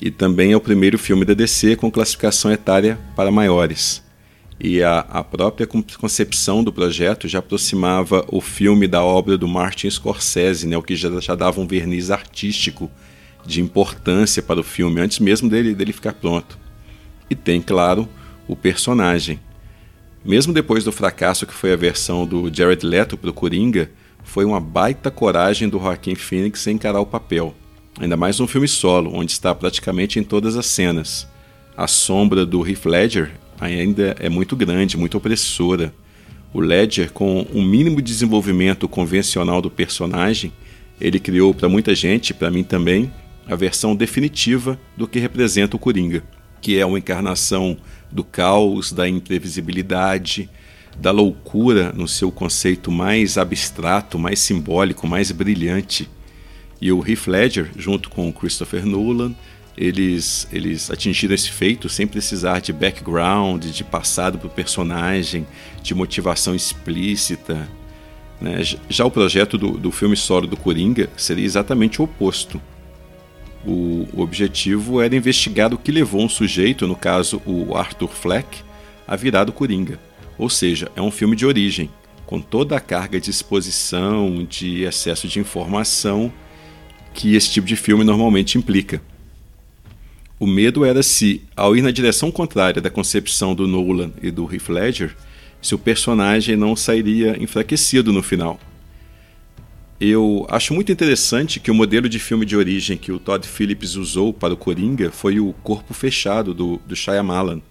E 0.00 0.10
também 0.10 0.52
é 0.52 0.56
o 0.56 0.62
primeiro 0.62 0.96
filme 0.96 1.26
da 1.26 1.34
DC 1.34 1.76
com 1.76 1.90
classificação 1.90 2.50
etária 2.50 2.98
para 3.14 3.30
maiores. 3.30 4.02
E 4.58 4.82
a, 4.82 5.00
a 5.00 5.22
própria 5.22 5.66
concepção 5.66 6.64
do 6.64 6.72
projeto 6.72 7.28
já 7.28 7.40
aproximava 7.40 8.24
o 8.28 8.40
filme 8.40 8.88
da 8.88 9.04
obra 9.04 9.36
do 9.36 9.46
Martin 9.46 9.90
Scorsese, 9.90 10.66
né, 10.66 10.74
o 10.74 10.82
que 10.82 10.96
já, 10.96 11.10
já 11.20 11.34
dava 11.34 11.60
um 11.60 11.66
verniz 11.66 12.10
artístico 12.10 12.90
de 13.44 13.60
importância 13.60 14.42
para 14.42 14.58
o 14.58 14.64
filme, 14.64 15.02
antes 15.02 15.18
mesmo 15.18 15.50
dele, 15.50 15.74
dele 15.74 15.92
ficar 15.92 16.14
pronto. 16.14 16.58
E 17.28 17.34
tem, 17.34 17.60
claro, 17.60 18.08
o 18.46 18.56
personagem. 18.56 19.40
Mesmo 20.24 20.52
depois 20.52 20.84
do 20.84 20.92
fracasso 20.92 21.46
que 21.46 21.52
foi 21.52 21.72
a 21.72 21.76
versão 21.76 22.26
do 22.26 22.52
Jared 22.52 22.84
Leto 22.84 23.16
para 23.16 23.30
o 23.30 23.34
Coringa, 23.34 23.90
foi 24.22 24.44
uma 24.44 24.58
baita 24.60 25.10
coragem 25.10 25.68
do 25.68 25.78
Joaquim 25.78 26.14
Phoenix 26.14 26.66
encarar 26.66 27.00
o 27.00 27.06
papel. 27.06 27.54
Ainda 28.00 28.16
mais 28.16 28.38
num 28.38 28.46
filme 28.46 28.66
solo, 28.66 29.14
onde 29.14 29.30
está 29.30 29.54
praticamente 29.54 30.18
em 30.18 30.22
todas 30.22 30.56
as 30.56 30.66
cenas. 30.66 31.28
A 31.76 31.86
sombra 31.86 32.44
do 32.46 32.66
Heath 32.66 32.86
Ledger 32.86 33.32
ainda 33.60 34.16
é 34.18 34.28
muito 34.28 34.56
grande, 34.56 34.96
muito 34.96 35.16
opressora. 35.16 35.94
O 36.52 36.60
Ledger, 36.60 37.12
com 37.12 37.46
um 37.52 37.62
mínimo 37.62 37.96
de 37.96 38.12
desenvolvimento 38.12 38.88
convencional 38.88 39.60
do 39.60 39.70
personagem, 39.70 40.52
ele 41.00 41.18
criou 41.18 41.52
para 41.52 41.68
muita 41.68 41.94
gente, 41.94 42.32
para 42.32 42.50
mim 42.50 42.64
também, 42.64 43.12
a 43.46 43.54
versão 43.54 43.94
definitiva 43.94 44.78
do 44.96 45.06
que 45.06 45.18
representa 45.18 45.76
o 45.76 45.78
Coringa. 45.78 46.22
Que 46.64 46.78
é 46.78 46.86
uma 46.86 46.98
encarnação 46.98 47.76
do 48.10 48.24
caos, 48.24 48.90
da 48.90 49.06
imprevisibilidade, 49.06 50.48
da 50.98 51.10
loucura 51.10 51.92
no 51.92 52.08
seu 52.08 52.32
conceito 52.32 52.90
mais 52.90 53.36
abstrato, 53.36 54.18
mais 54.18 54.38
simbólico, 54.38 55.06
mais 55.06 55.30
brilhante. 55.30 56.08
E 56.80 56.90
o 56.90 57.06
Heath 57.06 57.26
Ledger, 57.26 57.70
junto 57.76 58.08
com 58.08 58.30
o 58.30 58.32
Christopher 58.32 58.86
Nolan, 58.86 59.34
eles, 59.76 60.48
eles 60.50 60.90
atingiram 60.90 61.34
esse 61.34 61.50
feito 61.50 61.86
sem 61.90 62.06
precisar 62.06 62.60
de 62.60 62.72
background, 62.72 63.66
de 63.66 63.84
passado 63.84 64.38
para 64.38 64.46
o 64.48 64.50
personagem, 64.50 65.46
de 65.82 65.94
motivação 65.94 66.54
explícita. 66.54 67.68
Né? 68.40 68.62
Já 68.88 69.04
o 69.04 69.10
projeto 69.10 69.58
do, 69.58 69.72
do 69.72 69.92
filme 69.92 70.16
solo 70.16 70.46
do 70.46 70.56
Coringa 70.56 71.10
seria 71.14 71.44
exatamente 71.44 72.00
o 72.00 72.04
oposto. 72.06 72.58
O, 73.66 74.06
objetivo 74.20 75.00
era 75.00 75.16
investigar 75.16 75.72
o 75.72 75.78
que 75.78 75.90
levou 75.90 76.22
um 76.22 76.28
sujeito, 76.28 76.86
no 76.86 76.94
caso 76.94 77.40
o 77.46 77.76
Arthur 77.76 78.08
Fleck, 78.08 78.62
a 79.06 79.16
virar 79.16 79.48
o 79.48 79.52
Coringa. 79.52 79.98
Ou 80.38 80.50
seja, 80.50 80.90
é 80.94 81.00
um 81.00 81.10
filme 81.10 81.34
de 81.34 81.46
origem, 81.46 81.88
com 82.26 82.40
toda 82.40 82.76
a 82.76 82.80
carga 82.80 83.20
de 83.20 83.30
exposição, 83.30 84.44
de 84.44 84.82
excesso 84.82 85.28
de 85.28 85.38
informação 85.38 86.32
que 87.14 87.34
esse 87.34 87.50
tipo 87.50 87.66
de 87.66 87.76
filme 87.76 88.04
normalmente 88.04 88.58
implica. 88.58 89.00
O 90.38 90.46
medo 90.46 90.84
era 90.84 91.02
se, 91.02 91.42
ao 91.56 91.76
ir 91.76 91.80
na 91.80 91.92
direção 91.92 92.30
contrária 92.30 92.82
da 92.82 92.90
concepção 92.90 93.54
do 93.54 93.66
Nolan 93.68 94.10
e 94.20 94.30
do 94.30 94.52
Heath 94.52 94.68
Ledger, 94.68 95.16
se 95.62 95.74
o 95.74 95.78
personagem 95.78 96.56
não 96.56 96.76
sairia 96.76 97.42
enfraquecido 97.42 98.12
no 98.12 98.22
final. 98.22 98.60
Eu 100.06 100.44
acho 100.50 100.74
muito 100.74 100.92
interessante 100.92 101.58
que 101.58 101.70
o 101.70 101.74
modelo 101.74 102.10
de 102.10 102.18
filme 102.18 102.44
de 102.44 102.54
origem 102.54 102.98
que 102.98 103.10
o 103.10 103.18
Todd 103.18 103.48
Phillips 103.48 103.96
usou 103.96 104.34
para 104.34 104.52
o 104.52 104.56
Coringa 104.56 105.10
foi 105.10 105.40
o 105.40 105.54
corpo 105.62 105.94
fechado 105.94 106.52
do, 106.52 106.78
do 106.86 106.94
Shyamalan. 106.94 107.62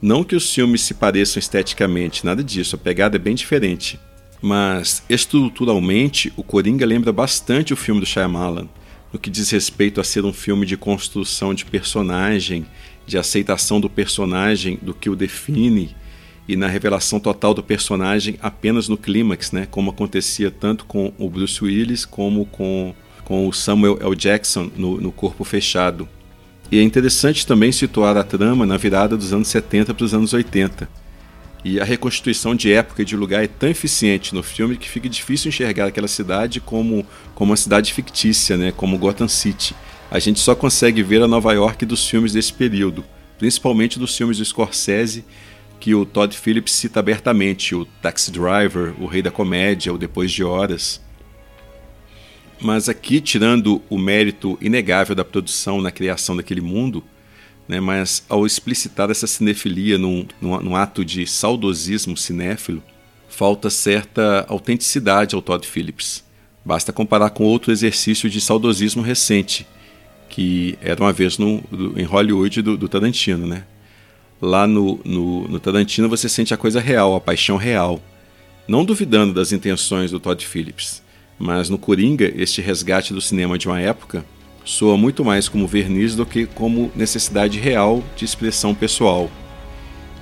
Não 0.00 0.24
que 0.24 0.34
os 0.34 0.54
filmes 0.54 0.80
se 0.80 0.94
pareçam 0.94 1.38
esteticamente, 1.38 2.24
nada 2.24 2.42
disso, 2.42 2.76
a 2.76 2.78
pegada 2.78 3.16
é 3.16 3.18
bem 3.18 3.34
diferente. 3.34 4.00
Mas, 4.40 5.04
estruturalmente, 5.06 6.32
o 6.34 6.42
Coringa 6.42 6.86
lembra 6.86 7.12
bastante 7.12 7.74
o 7.74 7.76
filme 7.76 8.00
do 8.00 8.06
Shyamalan, 8.06 8.66
no 9.12 9.18
que 9.18 9.28
diz 9.28 9.50
respeito 9.50 10.00
a 10.00 10.04
ser 10.04 10.24
um 10.24 10.32
filme 10.32 10.64
de 10.64 10.78
construção 10.78 11.52
de 11.52 11.66
personagem, 11.66 12.64
de 13.06 13.18
aceitação 13.18 13.78
do 13.78 13.90
personagem, 13.90 14.78
do 14.80 14.94
que 14.94 15.10
o 15.10 15.16
define, 15.16 15.94
e 16.46 16.56
na 16.56 16.68
revelação 16.68 17.18
total 17.18 17.54
do 17.54 17.62
personagem 17.62 18.36
apenas 18.40 18.88
no 18.88 18.96
clímax, 18.96 19.52
né? 19.52 19.66
como 19.70 19.90
acontecia 19.90 20.50
tanto 20.50 20.84
com 20.84 21.12
o 21.18 21.28
Bruce 21.28 21.62
Willis 21.64 22.04
como 22.04 22.44
com, 22.46 22.94
com 23.24 23.48
o 23.48 23.52
Samuel 23.52 23.98
L. 24.00 24.14
Jackson 24.14 24.70
no, 24.76 25.00
no 25.00 25.10
Corpo 25.10 25.44
Fechado. 25.44 26.08
E 26.70 26.78
é 26.78 26.82
interessante 26.82 27.46
também 27.46 27.72
situar 27.72 28.16
a 28.16 28.24
trama 28.24 28.66
na 28.66 28.76
virada 28.76 29.16
dos 29.16 29.32
anos 29.32 29.48
70 29.48 29.94
para 29.94 30.04
os 30.04 30.14
anos 30.14 30.32
80 30.32 30.88
e 31.64 31.80
a 31.80 31.84
reconstituição 31.84 32.54
de 32.54 32.70
época 32.72 33.00
e 33.00 33.04
de 33.04 33.16
lugar 33.16 33.42
é 33.42 33.46
tão 33.46 33.68
eficiente 33.68 34.34
no 34.34 34.42
filme 34.42 34.76
que 34.76 34.88
fica 34.88 35.08
difícil 35.08 35.48
enxergar 35.48 35.86
aquela 35.86 36.06
cidade 36.06 36.60
como, 36.60 37.06
como 37.34 37.52
uma 37.52 37.56
cidade 37.56 37.92
fictícia, 37.92 38.56
né, 38.56 38.70
como 38.70 38.98
Gotham 38.98 39.28
City. 39.28 39.74
A 40.10 40.18
gente 40.18 40.40
só 40.40 40.54
consegue 40.54 41.02
ver 41.02 41.22
a 41.22 41.28
Nova 41.28 41.52
York 41.54 41.86
dos 41.86 42.06
filmes 42.06 42.34
desse 42.34 42.52
período, 42.52 43.02
principalmente 43.38 43.98
dos 43.98 44.14
filmes 44.14 44.36
do 44.36 44.44
Scorsese, 44.44 45.24
que 45.84 45.94
o 45.94 46.06
Todd 46.06 46.34
Phillips 46.34 46.72
cita 46.72 46.98
abertamente, 46.98 47.74
o 47.74 47.84
Taxi 47.84 48.32
Driver, 48.32 48.94
o 48.98 49.04
Rei 49.04 49.20
da 49.20 49.30
Comédia, 49.30 49.92
o 49.92 49.98
Depois 49.98 50.32
de 50.32 50.42
Horas. 50.42 50.98
Mas 52.58 52.88
aqui, 52.88 53.20
tirando 53.20 53.82
o 53.90 53.98
mérito 53.98 54.56
inegável 54.62 55.14
da 55.14 55.26
produção 55.26 55.82
na 55.82 55.90
criação 55.90 56.34
daquele 56.34 56.62
mundo, 56.62 57.04
né, 57.68 57.80
mas 57.80 58.24
ao 58.30 58.46
explicitar 58.46 59.10
essa 59.10 59.26
cinefilia 59.26 59.98
num, 59.98 60.26
num, 60.40 60.58
num, 60.58 60.74
ato 60.74 61.04
de 61.04 61.26
saudosismo 61.26 62.16
cinéfilo, 62.16 62.82
falta 63.28 63.68
certa 63.68 64.46
autenticidade 64.48 65.34
ao 65.34 65.42
Todd 65.42 65.66
Phillips. 65.66 66.24
Basta 66.64 66.94
comparar 66.94 67.28
com 67.28 67.44
outro 67.44 67.70
exercício 67.70 68.30
de 68.30 68.40
saudosismo 68.40 69.02
recente, 69.02 69.66
que 70.30 70.78
era 70.80 70.98
uma 70.98 71.12
vez 71.12 71.36
no, 71.36 71.60
do, 71.70 72.00
em 72.00 72.04
Hollywood 72.04 72.62
do, 72.62 72.74
do 72.74 72.88
Tarantino. 72.88 73.46
Né? 73.46 73.64
Lá 74.44 74.66
no, 74.66 75.00
no, 75.06 75.48
no 75.48 75.58
Tarantino 75.58 76.06
você 76.06 76.28
sente 76.28 76.52
a 76.52 76.56
coisa 76.58 76.78
real, 76.78 77.14
a 77.14 77.20
paixão 77.20 77.56
real, 77.56 77.98
não 78.68 78.84
duvidando 78.84 79.32
das 79.32 79.52
intenções 79.52 80.10
do 80.10 80.20
Todd 80.20 80.46
Phillips. 80.46 81.02
Mas 81.38 81.70
no 81.70 81.78
Coringa, 81.78 82.30
este 82.36 82.60
resgate 82.60 83.14
do 83.14 83.22
cinema 83.22 83.56
de 83.56 83.66
uma 83.66 83.80
época 83.80 84.22
soa 84.62 84.98
muito 84.98 85.24
mais 85.24 85.48
como 85.48 85.66
verniz 85.66 86.14
do 86.14 86.26
que 86.26 86.44
como 86.44 86.92
necessidade 86.94 87.58
real 87.58 88.04
de 88.14 88.26
expressão 88.26 88.74
pessoal. 88.74 89.30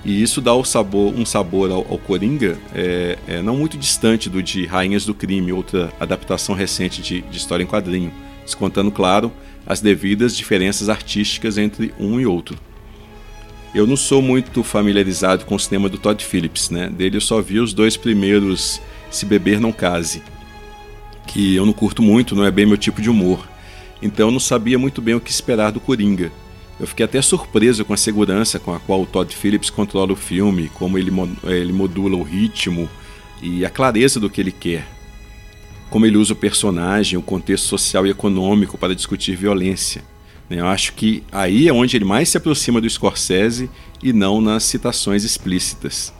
E 0.04 0.22
isso 0.22 0.40
dá 0.40 0.52
sabor, 0.62 1.12
um 1.12 1.26
sabor 1.26 1.72
ao, 1.72 1.84
ao 1.90 1.98
Coringa 1.98 2.56
é, 2.72 3.18
é, 3.26 3.42
não 3.42 3.56
muito 3.56 3.76
distante 3.76 4.30
do 4.30 4.40
de 4.40 4.66
Rainhas 4.66 5.04
do 5.04 5.14
Crime, 5.14 5.52
outra 5.52 5.92
adaptação 5.98 6.54
recente 6.54 7.02
de, 7.02 7.22
de 7.22 7.36
história 7.36 7.64
em 7.64 7.66
quadrinho, 7.66 8.12
descontando, 8.44 8.92
claro, 8.92 9.32
as 9.66 9.80
devidas 9.80 10.36
diferenças 10.36 10.88
artísticas 10.88 11.58
entre 11.58 11.92
um 11.98 12.20
e 12.20 12.26
outro. 12.26 12.56
Eu 13.74 13.86
não 13.86 13.96
sou 13.96 14.20
muito 14.20 14.62
familiarizado 14.62 15.44
com 15.46 15.54
o 15.54 15.60
cinema 15.60 15.88
do 15.88 15.98
Todd 15.98 16.22
Phillips, 16.24 16.70
né? 16.70 16.88
Dele 16.88 17.16
eu 17.16 17.20
só 17.20 17.40
vi 17.40 17.58
os 17.58 17.72
dois 17.72 17.96
primeiros 17.96 18.80
Se 19.10 19.24
Beber 19.24 19.60
Não 19.60 19.72
Case, 19.72 20.22
que 21.26 21.54
eu 21.54 21.64
não 21.64 21.72
curto 21.72 22.02
muito, 22.02 22.34
não 22.34 22.44
é 22.44 22.50
bem 22.50 22.66
meu 22.66 22.76
tipo 22.76 23.00
de 23.00 23.08
humor 23.08 23.52
então 24.02 24.26
eu 24.28 24.32
não 24.32 24.40
sabia 24.40 24.78
muito 24.78 25.00
bem 25.00 25.14
o 25.14 25.20
que 25.20 25.30
esperar 25.30 25.70
do 25.70 25.80
Coringa. 25.80 26.32
Eu 26.80 26.86
fiquei 26.86 27.04
até 27.04 27.22
surpreso 27.22 27.84
com 27.84 27.92
a 27.92 27.96
segurança 27.96 28.58
com 28.58 28.74
a 28.74 28.80
qual 28.80 29.02
o 29.02 29.06
Todd 29.06 29.34
Phillips 29.34 29.70
controla 29.70 30.12
o 30.12 30.16
filme, 30.16 30.68
como 30.74 30.98
ele, 30.98 31.12
ele 31.44 31.72
modula 31.72 32.16
o 32.16 32.22
ritmo 32.22 32.90
e 33.40 33.64
a 33.64 33.70
clareza 33.70 34.18
do 34.18 34.28
que 34.28 34.40
ele 34.40 34.50
quer. 34.50 34.84
Como 35.88 36.04
ele 36.04 36.16
usa 36.16 36.32
o 36.32 36.36
personagem, 36.36 37.16
o 37.16 37.22
contexto 37.22 37.66
social 37.66 38.04
e 38.06 38.10
econômico 38.10 38.76
para 38.76 38.94
discutir 38.94 39.36
violência. 39.36 40.02
Né? 40.48 40.60
Eu 40.60 40.66
acho 40.66 40.92
que 40.94 41.22
aí 41.30 41.68
é 41.68 41.72
onde 41.72 41.96
ele 41.96 42.04
mais 42.04 42.28
se 42.28 42.36
aproxima 42.36 42.80
do 42.80 42.88
Scorsese 42.88 43.70
e 44.02 44.12
não 44.12 44.40
nas 44.40 44.64
citações 44.64 45.24
explícitas. 45.24 46.12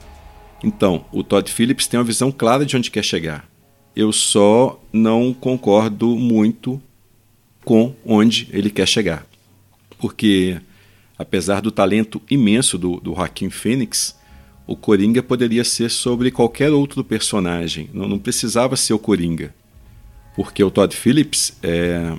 Então, 0.62 1.04
o 1.12 1.24
Todd 1.24 1.50
Phillips 1.50 1.87
tem 1.87 1.98
uma 1.98 2.04
visão 2.04 2.30
clara 2.30 2.64
de 2.64 2.76
onde 2.76 2.90
quer 2.90 3.04
chegar. 3.04 3.48
Eu 3.94 4.12
só 4.12 4.80
não 4.92 5.35
concordo 5.35 6.16
muito 6.16 6.80
com 7.64 7.94
onde 8.04 8.48
ele 8.52 8.70
quer 8.70 8.87
chegar. 8.87 9.26
Porque, 9.98 10.61
apesar 11.18 11.61
do 11.61 11.70
talento 11.70 12.22
imenso 12.30 12.78
do, 12.78 12.98
do 13.00 13.14
Joaquim 13.14 13.50
Phoenix, 13.50 14.16
o 14.66 14.76
Coringa 14.76 15.22
poderia 15.22 15.64
ser 15.64 15.90
sobre 15.90 16.30
qualquer 16.30 16.70
outro 16.70 17.02
personagem, 17.02 17.90
não, 17.92 18.08
não 18.08 18.18
precisava 18.18 18.76
ser 18.76 18.94
o 18.94 18.98
Coringa. 18.98 19.54
Porque 20.35 20.62
o 20.62 20.70
Todd 20.70 20.94
Phillips 20.96 21.56
é, 21.62 22.16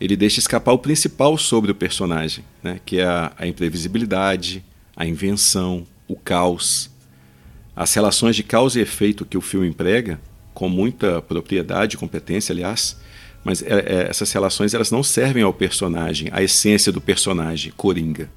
ele 0.00 0.16
deixa 0.16 0.38
escapar 0.38 0.72
o 0.72 0.78
principal 0.78 1.38
sobre 1.38 1.70
o 1.70 1.74
personagem, 1.74 2.44
né, 2.62 2.80
que 2.84 2.98
é 2.98 3.04
a, 3.04 3.32
a 3.36 3.46
imprevisibilidade, 3.46 4.64
a 4.94 5.06
invenção, 5.06 5.86
o 6.06 6.16
caos. 6.16 6.90
As 7.74 7.92
relações 7.94 8.36
de 8.36 8.42
causa 8.42 8.78
e 8.78 8.82
efeito 8.82 9.24
que 9.24 9.36
o 9.36 9.40
filme 9.40 9.68
emprega, 9.68 10.20
com 10.54 10.68
muita 10.68 11.20
propriedade 11.20 11.96
e 11.96 11.98
competência, 11.98 12.52
aliás, 12.52 12.96
mas 13.44 13.62
é, 13.62 13.66
é, 13.66 14.06
essas 14.08 14.32
relações 14.32 14.74
elas 14.74 14.90
não 14.90 15.02
servem 15.02 15.42
ao 15.42 15.52
personagem, 15.52 16.28
à 16.32 16.42
essência 16.42 16.90
do 16.90 17.00
personagem 17.00 17.72
Coringa. 17.76 18.30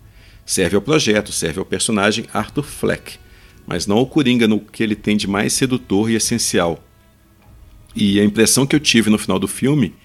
Serve 0.46 0.76
ao 0.76 0.82
projeto, 0.82 1.32
serve 1.32 1.60
ao 1.60 1.66
personagem 1.66 2.26
Arthur 2.34 2.64
Fleck, 2.64 3.18
mas 3.66 3.88
não 3.88 3.98
ao 3.98 4.06
Coringa 4.06 4.48
no 4.48 4.60
que 4.60 4.84
ele 4.84 4.96
tem 4.96 5.16
de 5.16 5.28
mais 5.28 5.54
sedutor 5.54 6.10
e 6.10 6.16
essencial. 6.16 6.84
E 7.96 8.20
a 8.20 8.24
impressão 8.24 8.68
que 8.68 8.76
eu 8.76 8.80
tive 8.80 9.10
no 9.10 9.18
final 9.18 9.40
do 9.40 9.48
filme 9.48 9.96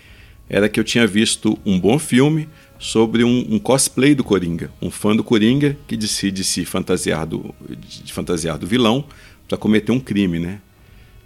era 0.49 0.69
que 0.69 0.79
eu 0.79 0.85
tinha 0.85 1.07
visto 1.07 1.59
um 1.65 1.79
bom 1.79 1.99
filme 1.99 2.49
sobre 2.79 3.25
um, 3.25 3.47
um 3.51 3.59
cosplay 3.59 4.15
do 4.15 4.23
Coringa, 4.23 4.71
um 4.81 4.91
fã 4.91 5.17
do 5.17 5.25
Coringa 5.25 5.77
que 5.87 5.97
decide 5.97 6.45
se 6.45 6.65
fantasiar 6.65 7.27
do, 7.27 7.55
de 7.69 8.13
fantasiar 8.13 8.59
do 8.59 8.67
vilão 8.67 9.05
para 9.49 9.57
cometer 9.57 9.93
um 9.93 10.01
crime, 10.01 10.39
né? 10.39 10.61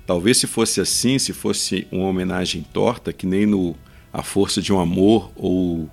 Talvez 0.07 0.38
se 0.38 0.46
fosse 0.46 0.81
assim, 0.81 1.18
se 1.18 1.33
fosse 1.33 1.87
uma 1.90 2.09
homenagem 2.09 2.64
torta, 2.72 3.12
que 3.12 3.26
nem 3.26 3.44
no 3.44 3.76
A 4.12 4.22
Força 4.22 4.62
de 4.62 4.72
um 4.72 4.81
Amor 4.81 5.31
ou 5.37 5.88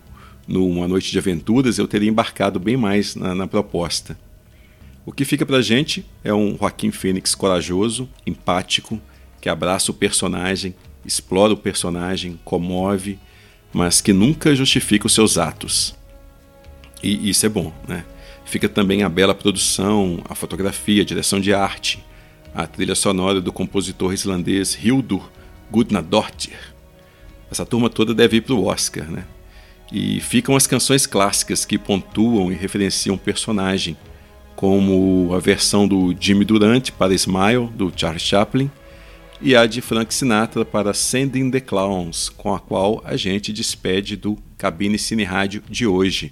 no 0.48 0.68
Uma 0.68 0.88
Noite 0.88 1.12
de 1.12 1.18
Aventuras, 1.18 1.78
eu 1.78 1.88
teria 1.88 2.10
embarcado 2.10 2.60
bem 2.60 2.78
mais 2.78 3.16
na, 3.16 3.36
na 3.36 3.48
proposta. 3.48 4.18
O 5.06 5.12
que 5.12 5.26
fica 5.26 5.46
pra 5.46 5.62
gente 5.62 6.06
é 6.24 6.34
um 6.34 6.58
Joaquim 6.58 6.92
Fênix 6.92 7.36
corajoso, 7.36 8.10
empático, 8.26 9.02
que 9.42 9.50
abraça 9.50 9.92
o 9.92 9.94
personagem, 9.94 10.74
explora 11.06 11.54
o 11.54 11.58
personagem, 11.58 12.40
comove, 12.44 13.20
mas 13.74 14.02
que 14.02 14.14
nunca 14.14 14.56
justifica 14.56 15.06
os 15.06 15.14
seus 15.14 15.38
atos. 15.38 15.96
E 17.04 17.30
isso 17.30 17.46
é 17.46 17.50
bom, 17.50 17.74
né? 17.88 18.06
Fica 18.46 18.70
também 18.70 19.04
a 19.04 19.10
bela 19.10 19.36
produção, 19.36 20.22
a 20.30 20.36
fotografia, 20.36 21.02
a 21.02 21.06
direção 21.06 21.40
de 21.40 21.54
arte, 21.54 22.04
a 22.54 22.66
trilha 22.66 22.96
sonora 22.96 23.42
do 23.42 23.52
compositor 23.52 24.14
islandês 24.14 24.78
Hildur 24.82 25.30
Gudnadottir. 25.72 26.58
Essa 27.52 27.66
turma 27.66 27.90
toda 27.90 28.14
deve 28.14 28.38
ir 28.38 28.42
para 28.42 28.56
o 28.56 28.66
Oscar, 28.66 29.10
né? 29.10 29.26
E 29.92 30.20
ficam 30.20 30.56
as 30.56 30.66
canções 30.66 31.06
clássicas 31.06 31.66
que 31.66 31.78
pontuam 31.78 32.52
e 32.52 32.56
referenciam 32.56 33.16
o 33.16 33.20
personagem, 33.20 33.96
como 34.56 35.32
a 35.34 35.40
versão 35.40 35.88
do 35.88 36.16
Jimmy 36.20 36.46
Durante 36.46 36.92
para 36.92 37.14
Smile, 37.14 37.68
do 37.68 37.92
Charles 37.96 38.24
Chaplin, 38.24 38.72
e 39.42 39.56
a 39.56 39.66
de 39.66 39.82
Frank 39.82 40.14
Sinatra 40.14 40.64
para 40.66 40.94
Sending 40.94 41.50
the 41.52 41.60
Clowns, 41.60 42.30
com 42.30 42.54
a 42.54 42.60
qual 42.60 43.02
a 43.04 43.18
gente 43.18 43.52
despede 43.52 44.16
do 44.16 44.38
Cabine 44.58 44.98
Cine 44.98 45.24
Rádio 45.24 45.62
de 45.70 45.86
hoje. 45.88 46.32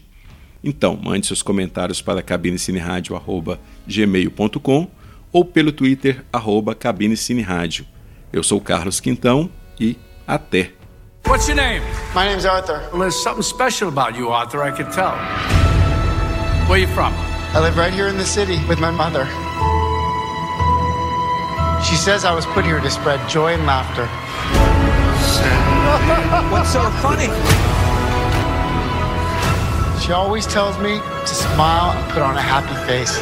Então, 0.63 0.97
mande 1.01 1.25
seus 1.27 1.41
comentários 1.41 2.01
para 2.01 2.21
cabinecineradio.gmail.com 2.21 4.91
ou 5.31 5.43
pelo 5.43 5.71
Twitter, 5.71 6.23
arroba 6.31 6.75
Cabine 6.75 7.17
Cine 7.17 7.41
Rádio. 7.41 7.85
Eu 8.31 8.43
sou 8.43 8.61
Carlos 8.61 8.99
Quintão 8.99 9.49
e 9.79 9.97
até! 10.25 10.71
What's 11.25 11.47
your 11.47 11.55
name? 11.55 11.81
My 12.13 12.25
name's 12.25 12.45
Arthur. 12.45 12.81
Well, 12.91 12.99
there's 12.99 13.15
something 13.15 13.43
special 13.43 13.87
about 13.87 14.17
you, 14.17 14.29
Arthur, 14.29 14.61
I 14.61 14.71
can 14.71 14.91
tell. 14.91 15.15
Where 16.67 16.79
you 16.79 16.87
from? 16.93 17.13
I 17.55 17.59
live 17.59 17.77
right 17.77 17.93
here 17.93 18.09
in 18.09 18.17
the 18.17 18.25
city 18.25 18.59
with 18.67 18.79
my 18.79 18.91
mother. 18.91 19.27
She 21.83 21.95
says 21.95 22.25
I 22.25 22.33
was 22.33 22.45
put 22.47 22.65
here 22.65 22.79
to 22.79 22.89
spread 22.89 23.19
joy 23.29 23.53
and 23.53 23.65
laughter. 23.65 24.07
What's 26.51 26.71
so 26.71 26.81
funny? 27.03 27.27
She 30.01 30.11
always 30.11 30.47
tells 30.47 30.77
me 30.79 30.99
to 30.99 31.27
smile 31.27 31.91
and 31.91 32.11
put 32.11 32.21
on 32.21 32.35
a 32.35 32.41
happy 32.41 32.75
face. 32.87 33.19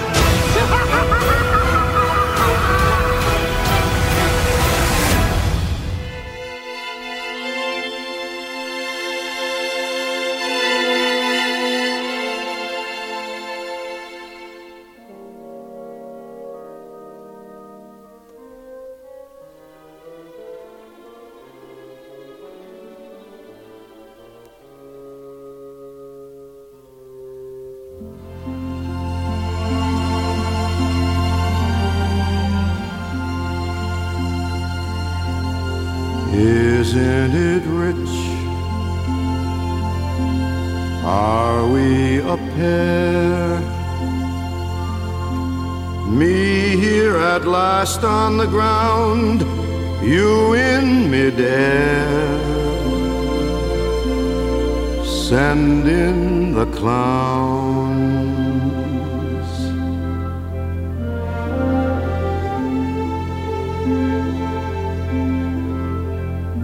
Me 46.12 46.76
here 46.76 47.16
at 47.16 47.46
last 47.46 48.04
on 48.04 48.36
the 48.38 48.46
ground, 48.46 49.42
you 50.04 50.54
in 50.54 51.10
midair. 51.10 52.38
Send 55.06 55.88
in 55.88 56.54
the 56.54 56.66
clowns. 56.66 58.12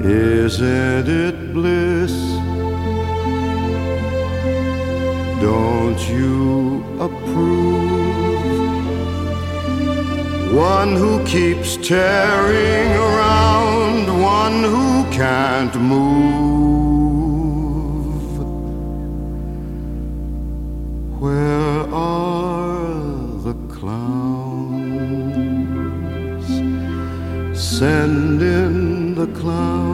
Isn't 0.04 1.08
it 1.08 1.54
bliss? 1.54 2.16
Don't 5.42 6.02
you 6.10 6.84
approve? 7.00 7.77
One 10.58 10.96
who 10.96 11.24
keeps 11.24 11.78
tearing 11.78 12.92
around, 12.92 14.08
one 14.20 14.64
who 14.64 15.06
can't 15.12 15.76
move. 15.76 16.08
Where 21.22 21.82
are 21.94 22.90
the 23.44 23.54
clowns? 23.76 24.88
Send 27.56 28.42
in 28.42 29.14
the 29.14 29.28
clowns. 29.40 29.88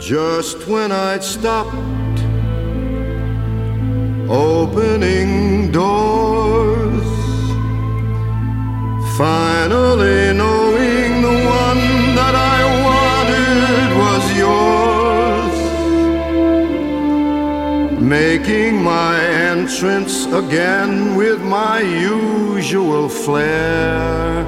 Just 0.00 0.68
when 0.68 0.92
I'd 0.92 1.24
stopped 1.24 1.74
opening 4.30 5.72
doors, 5.72 6.67
finally 9.18 10.32
knowing 10.32 11.22
the 11.22 11.36
one 11.60 11.84
that 12.14 12.34
I 12.36 12.58
wanted 12.86 13.88
was 14.02 14.24
yours, 14.44 15.56
making 18.00 18.72
my 18.80 19.18
entrance 19.50 20.26
again 20.26 21.16
with 21.16 21.40
my 21.42 21.80
usual 21.80 23.08
flair. 23.08 24.46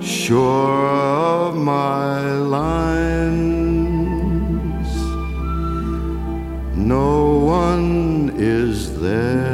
Sure 0.00 0.88
of 0.88 1.54
my 1.56 2.32
lines, 2.58 3.70
no 6.74 7.36
one 7.36 8.32
is 8.36 8.98
there. 9.00 9.49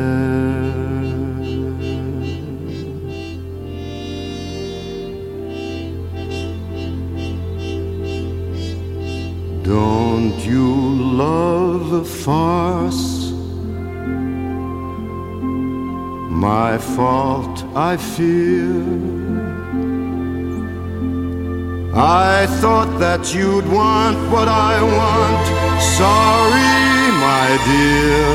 Don't 9.67 10.39
you 10.47 10.77
love 11.25 11.93
a 11.93 12.05
farce? 12.05 13.33
My 16.31 16.79
fault, 16.79 17.65
I 17.75 17.97
fear. 17.97 18.71
I 21.97 22.47
thought 22.61 22.97
that 23.01 23.35
you'd 23.35 23.67
want 23.67 24.17
what 24.31 24.47
I 24.47 24.81
want. 24.99 25.47
Sorry, 25.99 26.77
my 27.27 27.49
dear. 27.67 28.35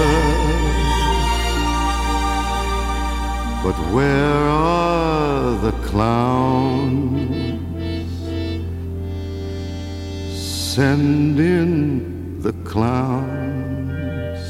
But 3.64 3.78
where 3.94 4.50
are 4.50 5.56
the 5.62 5.72
clowns? 5.88 7.41
Send 10.76 11.38
in 11.38 12.42
the 12.42 12.54
clowns. 12.64 14.44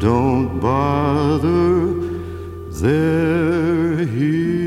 Don't 0.00 0.60
bother, 0.60 1.92
they're 2.80 4.06
here. 4.06 4.61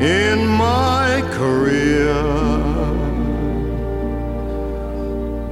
In 0.00 0.46
my 0.46 1.22
career. 1.32 2.14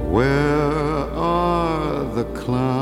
Where 0.09 1.07
are 1.13 2.03
the 2.15 2.23
clowns? 2.33 2.78